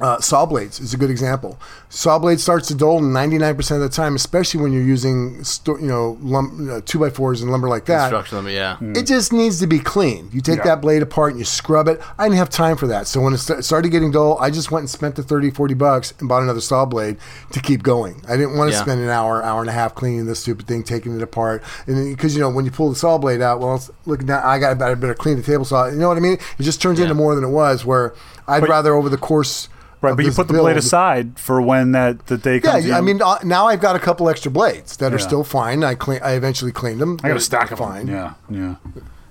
[0.00, 1.58] uh, saw blades is a good example.
[1.88, 5.86] Saw blade starts to dull 99% of the time, especially when you're using sto- you
[5.86, 8.10] know lum- uh, two by fours and lumber like that.
[8.10, 8.76] Construction them, yeah.
[8.80, 10.34] It just needs to be cleaned.
[10.34, 10.64] You take Yeah.
[10.64, 12.00] that blade apart and you scrub it.
[12.18, 13.06] I didn't have time for that.
[13.06, 15.72] So when it sta- started getting dull, I just went and spent the 30, 40
[15.74, 17.16] bucks and bought another saw blade
[17.52, 18.20] to keep going.
[18.28, 18.82] I didn't want to Yeah.
[18.82, 21.62] spend an hour, hour and a half cleaning this stupid thing, taking it apart.
[21.86, 24.42] And because, you know, when you pull the saw blade out, well, it's, look, now
[24.46, 25.86] I got I better clean the table saw.
[25.86, 26.38] You know what I mean?
[26.58, 28.12] It just turns into more than it was, where
[28.46, 29.68] I'd But- rather over the course.
[30.00, 32.84] Right but you this put the blade aside for when that the day comes.
[32.86, 35.44] Yeah, comes I mean, uh, now I've got a couple extra blades that are still
[35.44, 35.82] fine.
[35.84, 36.20] I clean.
[36.22, 37.18] I eventually cleaned them.
[37.22, 38.06] i got a stack of fine.
[38.06, 38.74] them yeah yeah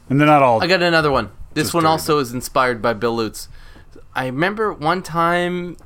[0.09, 1.29] and they're not all I got another one.
[1.53, 1.91] This one dirty.
[1.91, 3.47] also is inspired by Bill Lutz.
[4.13, 5.77] I remember one time,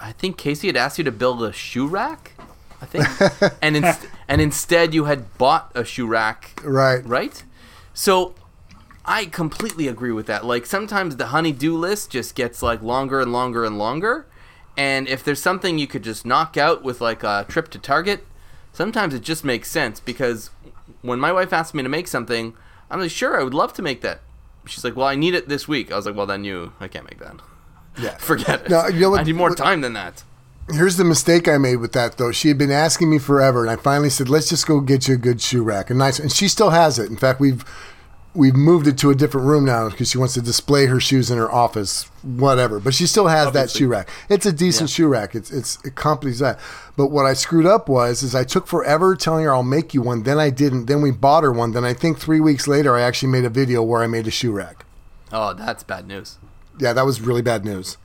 [0.00, 2.32] I think Casey had asked you to build a shoe rack.
[2.80, 7.04] I think, and inst- and instead you had bought a shoe rack, Right.
[7.06, 7.42] right?
[7.94, 8.34] So
[9.04, 10.44] I completely agree with that.
[10.44, 14.26] Like sometimes the honey-do list just gets like longer and longer and longer,
[14.76, 18.26] and if there's something you could just knock out with like a trip to Target,
[18.72, 20.50] sometimes it just makes sense because
[21.02, 22.54] when my wife asked me to make something,
[22.90, 24.20] I'm like, sure, I would love to make that.
[24.66, 25.90] She's like, well, I need it this week.
[25.90, 27.36] I was like, well, then you, I can't make that.
[27.98, 28.16] Yeah.
[28.18, 28.68] Forget it.
[28.70, 30.22] No, you know what- I need more what- time than that.
[30.70, 32.30] Here's the mistake I made with that though.
[32.30, 35.14] She had been asking me forever, and I finally said, "Let's just go get you
[35.14, 37.08] a good shoe rack." And nice, and she still has it.
[37.08, 37.64] In fact, we've
[38.38, 41.28] we've moved it to a different room now because she wants to display her shoes
[41.28, 42.78] in her office, whatever.
[42.78, 44.08] But she still has that shoe rack.
[44.28, 45.34] It's a decent shoe rack.
[45.34, 46.58] It's it's it accompanies that.
[46.96, 50.00] But what I screwed up was is I took forever telling her I'll make you
[50.00, 50.22] one.
[50.22, 50.86] Then I didn't.
[50.86, 51.72] Then we bought her one.
[51.72, 54.30] Then I think three weeks later I actually made a video where I made a
[54.30, 54.86] shoe rack.
[55.32, 56.38] Oh, that's bad news.
[56.78, 57.98] Yeah, that was really bad news.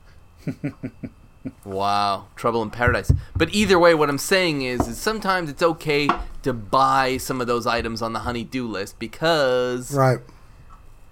[1.66, 3.12] Wow, trouble in paradise.
[3.36, 6.08] But either way, what I'm saying is, is sometimes it's okay
[6.44, 10.20] to buy some of those items on the honey-do list because Right.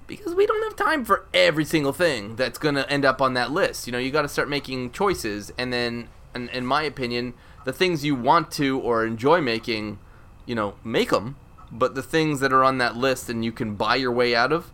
[0.07, 3.33] because we don't have time for every single thing that's going to end up on
[3.33, 3.87] that list.
[3.87, 7.33] You know, you got to start making choices, and then, in, in my opinion,
[7.65, 9.99] the things you want to or enjoy making,
[10.45, 11.35] you know, make them.
[11.73, 14.51] But the things that are on that list and you can buy your way out
[14.51, 14.71] of,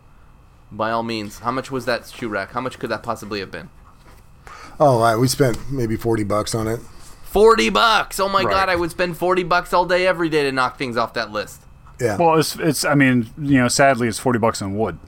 [0.72, 1.40] by all means.
[1.40, 2.52] How much was that shoe rack?
[2.52, 3.70] How much could that possibly have been?
[4.80, 5.16] Oh, right.
[5.16, 6.80] We spent maybe forty bucks on it.
[7.24, 8.18] 40 bucks.
[8.20, 8.50] Oh my Right.
[8.50, 11.30] god, I would spend 40 bucks all day every day to knock things off that
[11.30, 11.60] list.
[12.00, 12.16] Yeah.
[12.16, 15.00] well it's it's i mean you know sadly it's 40 bucks in wood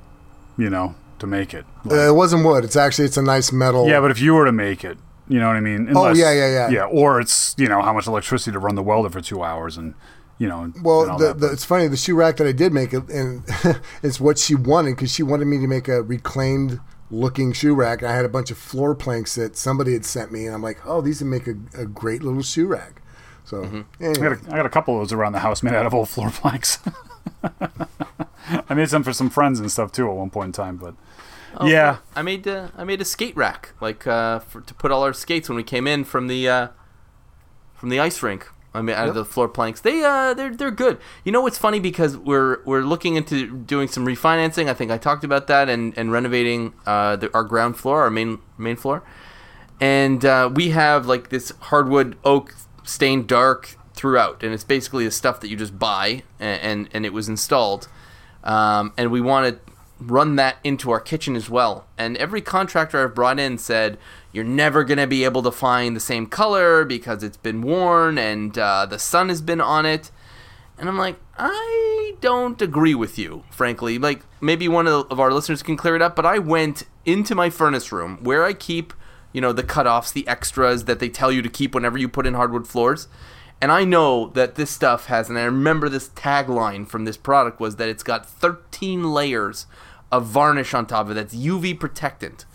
[0.59, 2.65] you know to make it Like- Uh, it wasn't wood.
[2.65, 3.87] It's actually it's a nice metal.
[3.89, 4.99] yeah but if you were to make it
[5.29, 6.69] you know what i mean Oh, yeah, yeah, yeah.
[6.69, 9.77] yeah or it's you know how much electricity to run the welder for two hours
[9.77, 9.95] and
[10.39, 11.87] you know and- and Well, the, the, it's funny.
[11.87, 13.45] The shoe rack that I did make, it, and
[14.03, 16.81] it's what she wanted because she wanted me to make a reclaimed
[17.11, 18.03] looking shoe rack.
[18.03, 20.79] I had a bunch of floor planks that somebody had sent me, and I'm like,
[20.87, 23.03] oh, these would make a, a great little shoe rack.
[23.45, 24.37] So, I anyway.
[24.37, 26.09] got, a, I got a couple of those around the house made out of old
[26.09, 26.79] floor planks.
[28.69, 30.95] I made some for some friends and stuff too at one point in time, but
[31.65, 35.03] yeah, I made uh, I made a skate rack like uh, for, to put all
[35.03, 36.69] our skates when we came in from the uh,
[37.75, 38.49] from the ice rink.
[38.73, 39.81] I mean, out of the floor planks.
[39.81, 40.99] They uh, they're they're good.
[41.25, 44.69] You know what's funny because we're we're looking into doing some refinancing.
[44.69, 48.11] I think I talked about that and and renovating uh, the, our ground floor, our
[48.11, 49.03] main main floor.
[49.81, 52.55] and uh, we have like this hardwood oak
[52.85, 57.07] stained dark throughout, and it's basically the stuff that you just buy, and and, and
[57.07, 57.89] it was installed,
[58.45, 61.87] um, and we want to run that into our kitchen as well.
[61.99, 63.99] And every contractor I've brought in said
[64.33, 68.57] you're never gonna be able to find the same color because it's been worn and
[68.57, 70.11] uh, the sun has been on it.
[70.79, 73.99] And I'm like, I don't agree with you, frankly.
[73.99, 77.51] Like, maybe one of our listeners can clear it up, but I went into my
[77.51, 78.95] furnace room where I keep,
[79.33, 82.27] you know, the cutoffs, the extras that they tell you to keep whenever you put
[82.27, 83.09] in hardwood floors.
[83.61, 87.61] And I know that this stuff has, and I remember this tagline from this product
[87.61, 89.67] was that it's got 13 layers
[90.11, 92.47] of varnish on top of it that's UV protectant.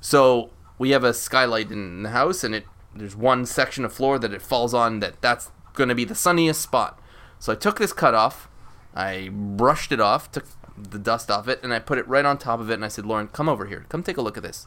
[0.00, 2.64] So we have a skylight in the house, and it
[2.94, 6.14] there's one section of floor that it falls on that that's going to be the
[6.14, 7.00] sunniest spot.
[7.38, 8.48] So I took this cut off,
[8.94, 12.38] I brushed it off, took the dust off it, and I put it right on
[12.38, 12.74] top of it.
[12.74, 14.66] And I said, Lauren, come over here, come take a look at this.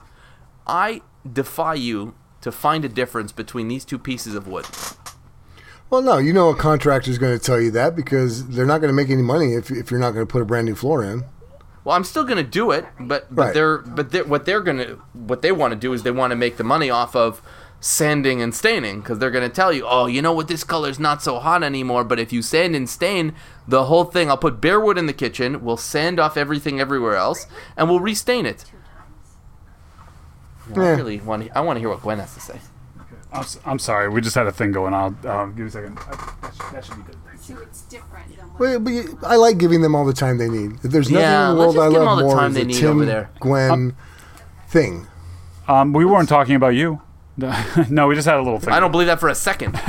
[0.66, 4.66] I defy you to find a difference between these two pieces of wood.
[5.90, 8.90] Well, no, you know a contractor's going to tell you that because they're not going
[8.90, 11.04] to make any money if, if you're not going to put a brand new floor
[11.04, 11.26] in.
[11.84, 13.54] Well, I'm still gonna do it, but but Right.
[13.54, 16.36] they're but they're, what they're gonna what they want to do is they want to
[16.36, 17.42] make the money off of
[17.80, 21.24] sanding and staining because they're gonna tell you, oh, you know what, this color's not
[21.24, 22.04] so hot anymore.
[22.04, 23.34] But if you sand and stain
[23.68, 25.64] the whole thing, I'll put bare wood in the kitchen.
[25.66, 28.66] We'll sand off everything everywhere else, and we'll restain it.
[30.70, 31.46] Well, I really want.
[31.48, 32.60] To, I want to hear what Gwen has to say.
[33.34, 34.10] I'm, s- I'm sorry.
[34.10, 35.18] We just had a thing going on.
[35.26, 35.98] Um, give me a second.
[36.00, 36.12] I,
[36.42, 37.16] that, should, that should be good.
[37.40, 40.38] So it's different than what Well, but you- I like giving them all the time
[40.38, 40.80] they need.
[40.84, 42.74] There's nothing Yeah, in the world I give them all love the more than the
[42.74, 43.30] Tim over there.
[43.40, 43.96] Gwen
[44.68, 45.08] thing.
[45.68, 47.02] Um, we weren't talking about you.
[47.90, 48.74] no, we just had a little thing.
[48.74, 49.76] I don't believe that for a second.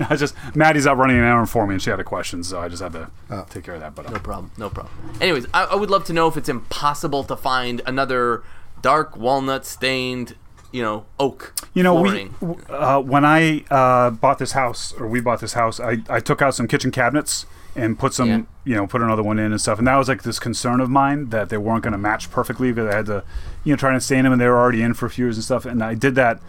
[0.00, 2.58] I just Maddie's out running an errand for me, and she had a question, so
[2.60, 3.10] I just had to
[3.50, 3.94] take care of that.
[3.94, 4.50] But uh, No problem.
[4.56, 4.94] No problem.
[5.20, 8.42] Anyways, I, I would love to know if it's impossible to find another
[8.82, 10.34] dark walnut stained,
[10.72, 11.54] you know, oak.
[11.74, 12.34] You know, flooring.
[12.40, 16.20] we uh, when I uh, bought this house, or we bought this house, I, I
[16.20, 17.46] took out some kitchen cabinets
[17.76, 18.42] and put some, Yeah.
[18.64, 19.78] you know, put another one in and stuff.
[19.78, 22.72] And that was like this concern of mine that they weren't going to match perfectly
[22.72, 23.22] because I had to,
[23.64, 25.36] you know, try and stain them, and they were already in for a few years
[25.36, 25.64] and stuff.
[25.64, 26.40] And I did that.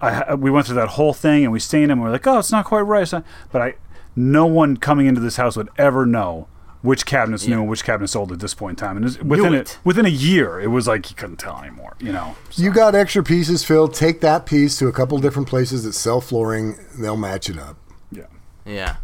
[0.00, 1.98] I we went through that whole thing, and we stained them.
[1.98, 3.10] And we are like, oh, it's not quite right.
[3.12, 3.74] Not- But I,
[4.16, 6.46] no one coming into this house would ever know
[6.82, 8.96] which cabinets new and which cabinets old at this point in time.
[8.96, 9.76] And within it.
[9.76, 11.96] a, within a year, it was like you couldn't tell anymore.
[12.00, 12.36] You know.
[12.50, 13.86] So- You got extra pieces, Phil.
[13.88, 16.76] Take that piece to a couple different places that sell flooring.
[16.98, 17.76] They'll match it up.
[18.10, 18.24] yeah.
[18.64, 18.96] Yeah.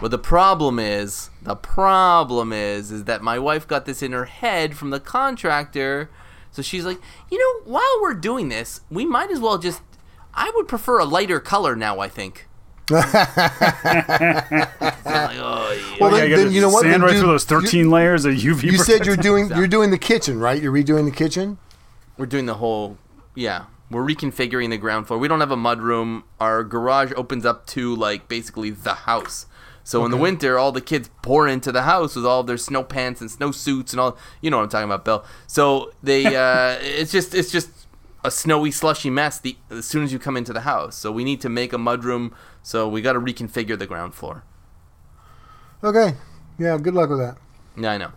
[0.00, 4.24] But the problem is, the problem is, is that my wife got this in her
[4.24, 6.08] head from the contractor.
[6.52, 6.98] So she's like,
[7.30, 9.82] you know, while we're doing this, we might as well just.
[10.32, 12.00] I would prefer a lighter color now.
[12.00, 12.48] I think.
[12.96, 13.12] I'm
[14.52, 15.96] like, oh, yeah.
[16.00, 16.82] Well, then, you then you know what?
[16.82, 18.62] Sand Then right do- through those you- 13 layers of UV.
[18.64, 19.22] You said you're protection.
[19.22, 20.60] doing you're doing the kitchen, right?
[20.60, 21.58] You're redoing the kitchen.
[22.18, 22.98] We're doing the whole.
[23.34, 25.18] Yeah, we're reconfiguring the ground floor.
[25.18, 26.24] We don't have a mud room.
[26.40, 29.46] Our garage opens up to like basically the house.
[29.82, 32.84] So in the winter, all the kids pour into the house with all their snow
[32.84, 34.16] pants and snow suits and all.
[34.40, 35.24] You know what I'm talking about, Bill.
[35.48, 37.79] So they, uh, it's just, it's just
[38.24, 39.38] a snowy, slushy mess.
[39.38, 41.78] The as soon as you come into the house, so we need to make a
[41.78, 42.34] mud room.
[42.62, 44.44] So we got to reconfigure the ground floor.
[45.82, 46.14] Okay.
[46.58, 46.76] Yeah.
[46.78, 47.36] Good luck with that.
[47.76, 48.12] Yeah, I know.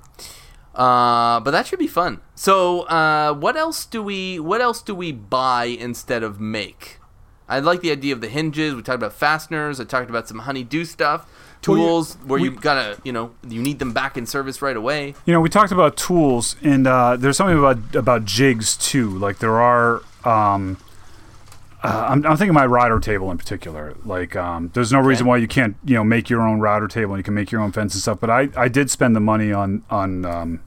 [0.75, 2.19] Uh, but that should be fun.
[2.33, 6.99] So, uh, what else do we what else do we buy instead of make?
[7.47, 8.73] I like the idea of the hinges.
[8.73, 9.79] We talked about fasteners.
[9.79, 11.27] I talked about some honey-do stuff,
[11.67, 14.75] Well, tools where we- you gotta, you know, you need them back in service right
[14.75, 15.15] away.
[15.25, 19.09] You know, we talked about tools, and uh, there's something about about jigs too.
[19.09, 20.01] Like there are.
[20.25, 20.77] Um,
[21.83, 23.93] uh, I'm, I'm thinking my router table in particular.
[24.05, 27.13] Like, um, there's no reason why you can't, you know, make your own router table
[27.13, 28.21] and you can make your own fence and stuff.
[28.21, 30.59] But I, I did spend the money on on um,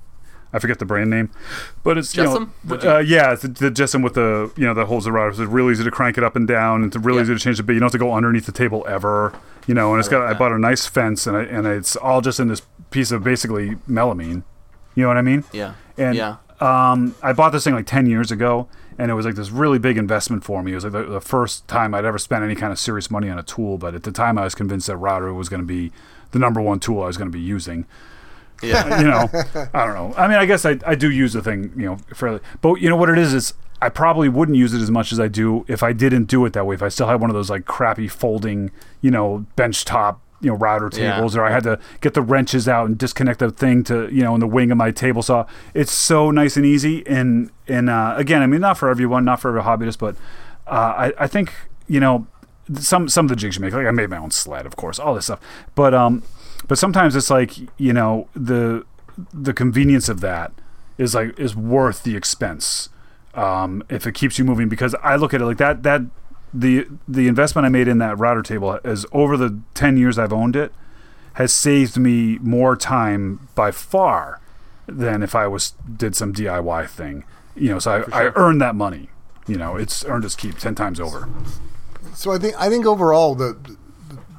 [0.57, 1.31] I forget the brand name,
[1.85, 2.85] but it's you know, JessEm?
[2.85, 5.35] Uh, yeah, it's the, the JessEm with the you know that holds the router.
[5.35, 7.25] So it's really easy to crank it up and down, it's really Yeah.
[7.25, 7.75] easy to change the bit.
[7.75, 9.33] You don't have to go underneath the table ever.
[9.67, 10.23] You know, and it's got.
[10.27, 13.23] I bought a nice fence, and I, and it's all just in this piece of
[13.25, 14.43] basically melamine.
[14.95, 15.45] You know what I mean?
[15.53, 19.27] Yeah, And yeah, um, I bought this thing like 10 years ago, and it was
[19.27, 20.73] like this really big investment for me.
[20.73, 23.29] It was like the, the first time I'd ever spent any kind of serious money
[23.29, 25.67] on a tool, but at the time I was convinced that router was going to
[25.67, 25.93] be
[26.31, 27.87] the number one tool I was going to be using.
[28.63, 28.99] Yeah.
[29.01, 29.29] You know,
[29.75, 30.15] I don't know.
[30.17, 32.41] I mean, I guess I, I do use the thing, you know, fairly.
[32.61, 33.35] But you know what it is?
[33.35, 36.45] Is I probably wouldn't use it as much as I do if I didn't do
[36.47, 36.75] it that way.
[36.75, 38.71] If I still had one of those like crappy folding,
[39.03, 41.15] you know, bench top, you know, router Yeah.
[41.17, 44.23] tables, or I had to get the wrenches out and disconnect the thing to, you
[44.23, 45.47] know, in the wing of my table saw.
[45.75, 47.07] It's so nice and easy.
[47.07, 50.17] And and uh, again, I mean, not for everyone, not for every hobbyist, but
[50.67, 51.53] uh, I I think
[51.89, 52.27] you know
[52.75, 53.73] some some of the jigs you make.
[53.75, 55.41] Like I made my own sled, of course, all this stuff.
[55.75, 56.23] But um,
[56.69, 58.85] but sometimes it's like you know the
[59.33, 60.53] the convenience of that
[60.99, 62.89] is like is worth the expense
[63.35, 64.69] um, if it keeps you moving.
[64.69, 65.83] Because I look at it like that.
[65.83, 66.03] That
[66.53, 70.33] the the investment I made in that router table is over the ten years I've
[70.33, 70.73] owned it
[71.35, 74.41] has saved me more time by far
[74.87, 77.25] than if I was did some DIY thing.
[77.55, 79.11] You know, so I, I earned that money.
[79.47, 81.29] You know, it's earned its keep ten times over.
[82.15, 83.77] So I think I think overall the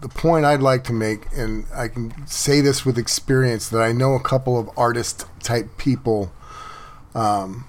[0.01, 3.91] the point I'd like to make, and I can say this with experience, that I
[3.91, 6.31] know a couple of artist type people
[7.15, 7.65] um,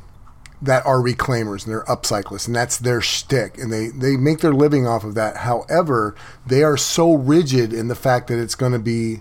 [0.60, 4.52] that are reclaimers and they're upcyclists, and that's their shtick, and they they make their
[4.52, 5.38] living off of that.
[5.38, 6.14] However,
[6.46, 9.20] they are so rigid in the fact that it's going to be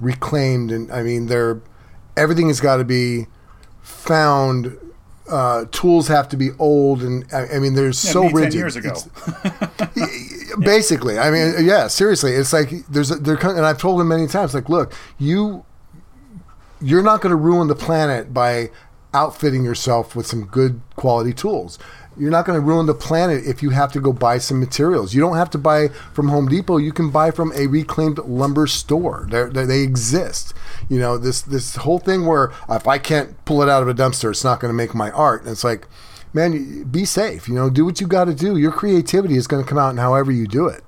[0.00, 1.60] reclaimed, and I mean, they're
[2.16, 3.26] everything has got to be
[3.82, 4.76] found.
[5.30, 8.54] Uh, tools have to be old, and I, I mean, they're so me 10 rigid.
[8.54, 8.94] years ago.
[10.58, 14.26] Basically i mean yeah seriously it's like there's a, they're and i've told him many
[14.26, 15.64] times like look you
[16.80, 18.70] you're not going to ruin the planet by
[19.12, 21.78] outfitting yourself with some good quality tools.
[22.16, 25.14] You're not going to ruin the planet if you have to go buy some materials.
[25.14, 28.66] You don't have to buy from home depot you can buy from a reclaimed lumber
[28.66, 29.26] store.
[29.30, 30.52] They're, they they exist.
[30.88, 33.94] You know this this whole thing where if i can't pull it out of a
[33.94, 35.42] dumpster it's not going to make my art.
[35.42, 35.86] And it's like
[36.32, 37.48] man, be safe.
[37.48, 38.56] You know, do what you got to do.
[38.56, 40.84] Your creativity is going to come out in however you do it.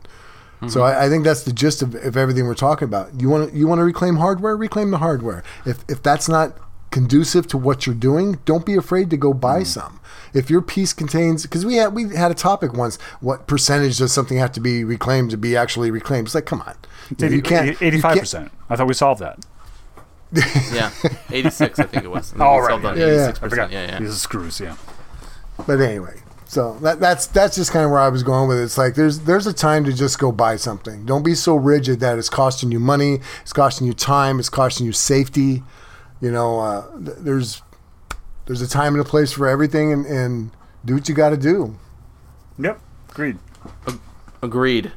[0.68, 1.01] So mm-hmm.
[1.01, 3.20] I, I think that's the gist of, of everything we're talking about.
[3.20, 5.43] You want to you want to reclaim hardware, reclaim the hardware.
[5.66, 6.57] If if that's not
[6.93, 9.64] conducive to what you're doing, don't be afraid to go buy mm-hmm.
[9.64, 10.01] some.
[10.34, 14.12] If your piece contains, because we had we had a topic once, what percentage does
[14.12, 16.28] something have to be reclaimed to be actually reclaimed?
[16.28, 16.76] It's like, come on,
[17.18, 18.53] You know, you can't Eighty-five percent.
[18.70, 19.45] I thought we solved that.
[20.72, 20.90] Yeah,
[21.30, 22.32] 86, I think it was.
[22.32, 23.07] And then All we right, solved on yeah.
[23.07, 23.32] Yeah, yeah.
[23.32, 23.43] 86%.
[23.43, 23.72] I forgot.
[23.72, 23.99] Yeah, yeah.
[23.99, 24.61] These are screws.
[24.61, 24.76] Yeah.
[25.66, 28.62] But anyway, so that, that's that's just kind of where I was going with it.
[28.64, 31.05] It's like there's there's a time to just go buy something.
[31.07, 34.86] Don't be so rigid that it's costing you money, it's costing you time, it's costing
[34.86, 35.62] you safety.
[36.20, 37.62] You know, uh, th- there's
[38.46, 40.50] there's a time and a place for everything, and, and
[40.84, 41.76] do what you got to do.
[42.59, 42.80] Yep.
[43.11, 43.38] Agreed.
[44.42, 44.92] Agreed.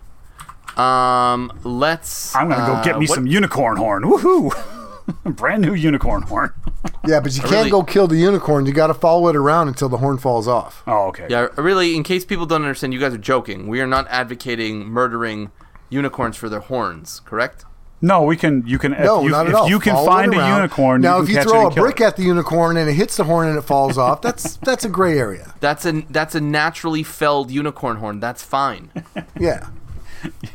[0.78, 2.36] Um, let's.
[2.36, 4.04] I'm gonna go uh, get me what- some unicorn horn.
[4.04, 4.52] Woohoo!
[5.24, 6.54] Brand new unicorn horn.
[7.08, 8.66] Yeah, but you can't really- go kill the unicorn.
[8.66, 10.82] You got to follow it around until the horn falls off.
[10.88, 11.28] Oh, okay.
[11.30, 13.68] Yeah, really, in case people don't understand, you guys are joking.
[13.68, 15.52] We are not advocating murdering
[15.90, 17.64] unicorns for their horns, correct?
[18.02, 18.64] No, we can.
[18.68, 18.92] You can.
[18.94, 19.70] No, if you, not at if all.
[19.70, 20.56] you can Follow find a around.
[20.58, 22.06] unicorn, Now, you if can you catch throw a brick it.
[22.06, 24.90] at the unicorn and it hits the horn and it falls off, that's that's a
[24.90, 25.54] gray area.
[25.60, 28.20] That's a that's a naturally felled unicorn horn.
[28.20, 28.92] That's fine.
[29.40, 29.70] Yeah.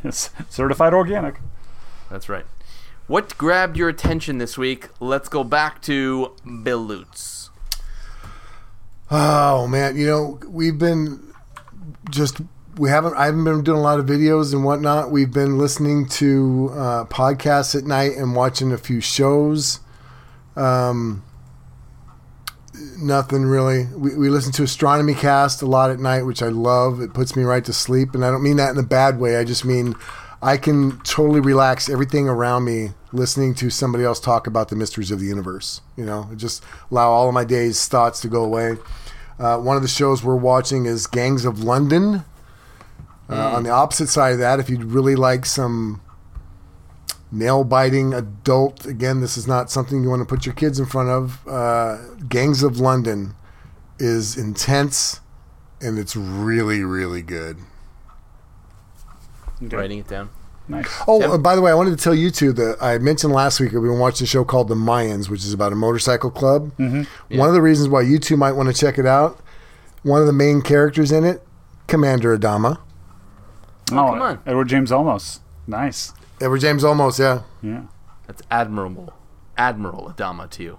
[0.05, 0.31] Yes.
[0.49, 1.37] certified organic.
[2.11, 2.45] That's right.
[3.11, 4.87] What grabbed your attention this week?
[5.01, 6.31] Let's go back to
[6.63, 7.51] Bill Lutz.
[9.11, 11.35] Oh man, you know we've been
[12.09, 12.41] just
[12.77, 15.11] we haven't I haven't been doing a lot of videos and whatnot.
[15.11, 19.81] We've been listening to uh, podcasts at night and watching a few shows.
[20.55, 21.25] Um,
[22.97, 23.87] nothing really.
[23.87, 27.01] We, we listen to Astronomy Cast a lot at night, which I love.
[27.01, 29.37] It puts me right to sleep, and I don't mean that in a bad way.
[29.37, 29.97] I just mean
[30.41, 35.11] I can totally relax everything around me listening to somebody else talk about the mysteries
[35.11, 35.81] of the universe.
[35.97, 38.77] You know, just allow all of my day's thoughts to go away.
[39.39, 42.25] Uh, one of the shows we're watching is Gangs of London.
[43.29, 46.03] Uh, On the opposite side of that, if you'd really like some
[47.33, 50.87] nail biting adult, again, this is not something you want to put your kids in
[50.87, 51.47] front of.
[51.47, 51.99] Uh,
[52.29, 53.35] Gangs of London
[53.99, 55.21] is intense
[55.81, 57.59] and it's really, really good.
[59.63, 59.77] Okay.
[59.77, 60.31] Writing it down.
[60.71, 60.87] Nice.
[61.09, 61.31] Oh, Yep.
[61.31, 63.73] uh, by the way, I wanted to tell you two that I mentioned last week
[63.73, 66.71] that we been watching a show called The Mayans, which is about a motorcycle club.
[66.79, 67.39] Mm-hmm.
[67.39, 69.41] One of the reasons why you two might want to check it out,
[70.05, 71.43] one of the main characters in it,
[71.89, 72.79] Commander Adama.
[73.91, 74.39] Oh, come on.
[74.47, 75.41] Edward James Olmos.
[75.67, 76.13] Nice.
[76.41, 77.43] Edward James Olmos, yeah.
[77.63, 77.83] Yeah.
[78.29, 79.13] That's admirable.
[79.59, 80.79] Admiral Adama to you.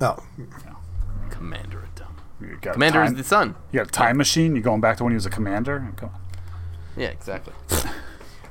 [0.00, 0.16] Oh,
[1.30, 2.20] Commander Adama.
[2.40, 3.54] You got Commander time, is the son.
[3.70, 4.56] You got a time machine.
[4.56, 5.86] You're going back to when he was a commander?
[5.96, 6.20] Come on.
[6.96, 7.54] Yeah, exactly.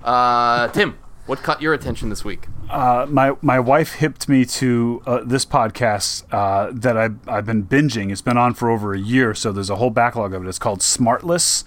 [0.03, 2.47] uh, Tim, what caught your attention this week?
[2.69, 7.63] Uh, my my wife hipped me to uh, this podcast uh, that I've, I've been
[7.63, 8.11] binging.
[8.11, 10.49] It's been on for over a year, so there's a whole backlog of it.
[10.49, 11.63] It's called Smartless,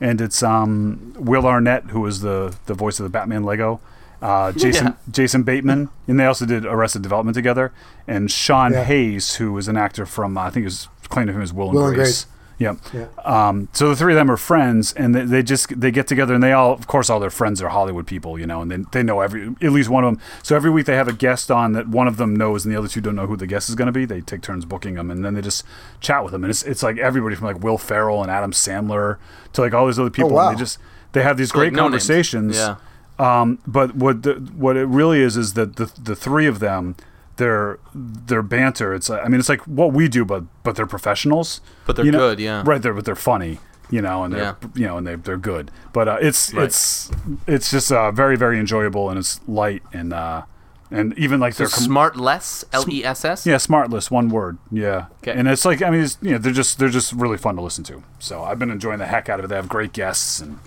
[0.00, 3.80] and it's um, Will Arnett, who was the the voice of the Batman Lego,
[4.22, 4.92] uh, Jason Yeah.
[5.10, 7.72] Jason Bateman, and they also did Arrested Development together,
[8.08, 8.84] and Sean Yeah.
[8.84, 11.68] Hayes, who was an actor from uh, I think his claim to him is Will
[11.68, 12.26] and Will and Grace.
[12.58, 12.78] Grace.
[12.92, 13.08] Yep.
[13.24, 13.48] Yeah.
[13.48, 16.34] Um, so the three of them are friends, and they, they just they get together,
[16.34, 18.76] and they all, of course, all their friends are Hollywood people, you know, and they,
[18.92, 20.22] they know every at least one of them.
[20.42, 22.78] So every week they have a guest on that one of them knows, and the
[22.78, 24.04] other two don't know who the guest is going to be.
[24.04, 25.64] They take turns booking them, and then they just
[26.00, 29.18] chat with them, and it's it's like everybody from like Will Ferrell and Adam Sandler
[29.52, 30.30] to like all these other people.
[30.30, 30.48] wow.
[30.48, 30.78] And they just
[31.12, 32.06] they have these So, like, great no names.
[32.06, 32.56] conversations.
[32.56, 32.76] Yeah.
[33.18, 36.96] Um, but what the, what it really is is that the the three of them
[37.36, 38.94] their their banter.
[38.94, 41.60] It's I mean it's like what we do, but but they're professionals.
[41.86, 42.18] But they're you know?
[42.18, 42.62] good, yeah.
[42.64, 43.58] Right, they're but they're funny,
[43.90, 44.54] you know, and they're Yeah.
[44.74, 45.70] you know, and they they're good.
[45.92, 46.64] But uh, it's Right.
[46.66, 47.10] it's
[47.46, 50.42] it's just uh, very very enjoyable and it's light and uh,
[50.90, 53.44] and even like So their com- smart less L E S S.
[53.46, 54.56] yeah, smartless, one word.
[54.70, 55.06] Yeah.
[55.22, 55.32] 'Kay.
[55.32, 57.62] And it's like I mean, it's, you know, they're just they're just really fun to
[57.62, 58.02] listen to.
[58.18, 59.48] So I've been enjoying the heck out of it.
[59.48, 60.58] They have great guests and,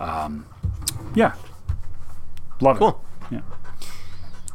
[0.00, 0.46] um,
[1.14, 1.34] yeah,
[2.60, 3.04] love Cool.
[3.30, 3.34] it.
[3.34, 3.40] Yeah.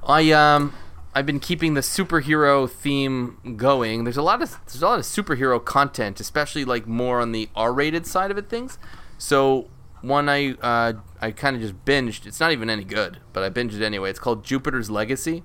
[0.08, 0.74] I um
[1.18, 4.04] I've been keeping the superhero theme going.
[4.04, 7.50] There's a lot of there's a lot of superhero content, especially like more on the
[7.56, 8.78] R-rated side of it things.
[9.18, 9.68] So
[10.02, 12.28] one I uh, I kind of just binged.
[12.28, 14.12] It's not even any good, but I binged it anyway.
[14.12, 15.42] It's called Jupiter's Legacy.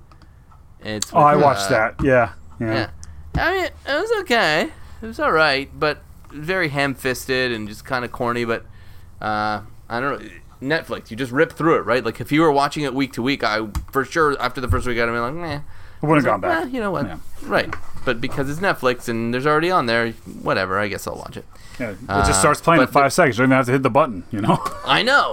[0.81, 2.05] It's Oh, I watched uh, that.
[2.05, 2.35] Yeah.
[2.61, 2.91] Yeah.
[3.35, 4.69] Yeah, I mean it was okay.
[5.01, 8.45] It was all right, but very ham-fisted and just kind of corny.
[8.45, 8.67] But
[9.23, 10.29] uh, I don't know.
[10.63, 12.05] Netflix, you just rip through it, right?
[12.05, 14.87] Like if you were watching it week to week, I for sure after the first
[14.87, 15.61] week I'd be like, meh.
[16.03, 16.73] I wouldn't have gone Well, back.
[16.73, 17.07] you know what?
[17.07, 17.19] Yeah.
[17.45, 17.73] Right.
[18.05, 20.11] But because it's Netflix and there's already on there,
[20.43, 20.77] whatever.
[20.79, 21.45] I guess I'll watch it.
[21.79, 23.39] Yeah, it Uh, just starts playing in five the- seconds.
[23.39, 24.59] You don't even have to hit the button, you know?
[24.85, 25.31] I know.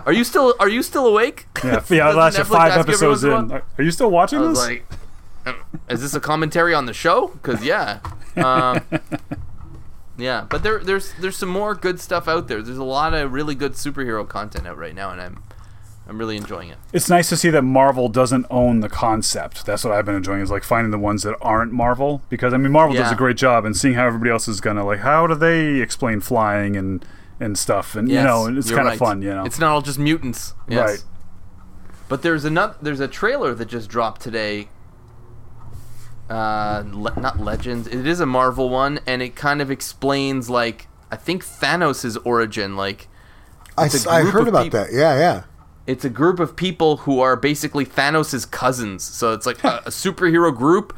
[0.06, 1.46] are you still Are you still awake?
[1.64, 3.30] yeah, yeah last five ask you every episodes in.
[3.30, 4.58] once in a Are you still watching I this?
[4.58, 4.84] like,
[5.46, 5.54] um,
[5.88, 7.28] is this a commentary on the show?
[7.28, 8.00] Because yeah,
[8.36, 8.80] um,
[10.20, 10.46] yeah.
[10.48, 12.62] But there, there's there's some more good stuff out there.
[12.62, 15.42] There's a lot of really good superhero content out right now, and I'm
[16.08, 16.78] I'm really enjoying it.
[16.92, 19.64] it's nice to see that Marvel doesn't own the concept.
[19.64, 22.56] That's what I've been enjoying is like finding the ones that aren't Marvel because I
[22.56, 25.26] mean Marvel does a great job and seeing how everybody else is gonna like how
[25.26, 27.04] do they explain flying and
[27.38, 28.98] and stuff and you know and it's kind of right.
[28.98, 30.54] fun you know It's not all just mutants.
[30.68, 30.90] Yes.
[30.90, 31.04] Right.
[32.10, 32.74] But there's another.
[32.82, 34.68] There's a trailer that just dropped today.
[36.30, 37.88] Uh, le- not Legends.
[37.88, 42.76] It is a Marvel one, and it kind of explains like I think Thanos' origin.
[42.76, 43.08] Like
[43.76, 44.92] I, It's a s- I group heard about peop- that.
[44.92, 45.42] Yeah, yeah.
[45.86, 49.02] it's a group of people who are basically Thanos' cousins.
[49.02, 50.94] So it's like a, a superhero group,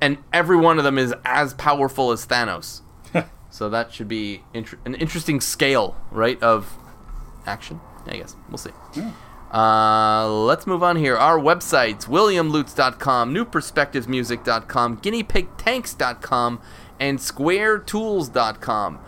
[0.00, 2.82] and every one of them is as powerful as Thanos.
[3.50, 6.76] so that should be inter- an interesting scale, right, of
[7.44, 7.80] action.
[8.06, 8.70] I guess we'll see.
[9.56, 11.16] Uh, let's move on here.
[11.16, 16.60] Our websites: WilliamLutz.com, NewPerspectivesMusic.com, GuineaPigTanks.com,
[17.00, 18.98] and SquareTools.com.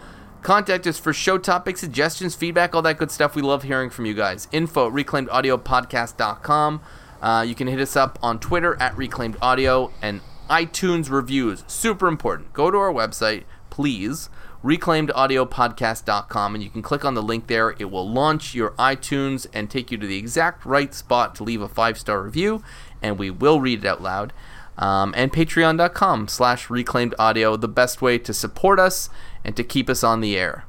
[0.40, 3.34] Contact us for show topics, suggestions, feedback, all that good stuff.
[3.34, 4.48] We love hearing from you guys.
[4.50, 6.80] Info at ReclaimedAudioPodcast.com.
[7.20, 11.64] Uh, you can hit us up on Twitter at Reclaimed Audio and iTunes reviews.
[11.66, 12.54] Super important.
[12.54, 14.30] Go to our website, please,
[14.64, 17.74] reclaimedaudiopodcast.com, and you can click on the link there.
[17.78, 21.60] It will launch your iTunes and take you to the exact right spot to leave
[21.60, 22.62] a five star review,
[23.02, 24.32] and we will read it out loud.
[24.76, 29.10] Um, and patreon.com slash reclaimed audio, the best way to support us
[29.44, 30.66] and to keep us on the air.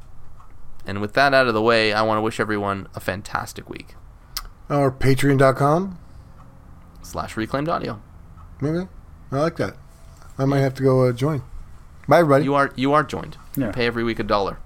[0.86, 3.96] And with that out of the way, I want to wish everyone a fantastic week.
[4.70, 6.00] Or patreon.com.
[7.04, 8.02] Slash reclaimed audio.
[8.62, 8.88] Maybe.
[9.32, 9.76] I like that.
[10.38, 11.44] I might have to go uh, join.
[12.10, 12.44] Bye, everybody.
[12.46, 13.38] You are you are joined.
[13.56, 13.68] Yeah.
[13.68, 14.58] You pay every week a dollar.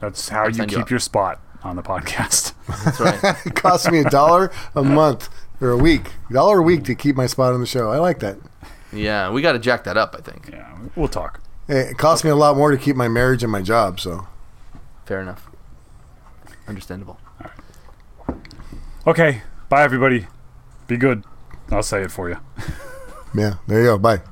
[0.00, 0.90] that's how you send you keep up.
[0.90, 3.36] your spot on the podcast That's right.
[3.46, 5.28] it costs me a dollar a month
[5.60, 6.12] or a week.
[6.30, 7.90] A dollar a week to keep my spot on the show.
[7.90, 8.38] I like that.
[8.94, 10.14] yeah, we got to jack that up.
[10.18, 10.48] I think.
[10.50, 13.52] yeah we'll talk Hey, it costs me a lot more to keep my marriage and
[13.52, 14.00] my job.
[14.00, 14.26] So
[15.04, 15.50] Fair enough.
[16.66, 17.20] Understandable.
[19.06, 20.26] okay bye everybody
[20.86, 21.24] be good
[21.70, 22.38] I'll say it for you
[23.34, 23.98] yeah, there you go.
[23.98, 24.22] Bye.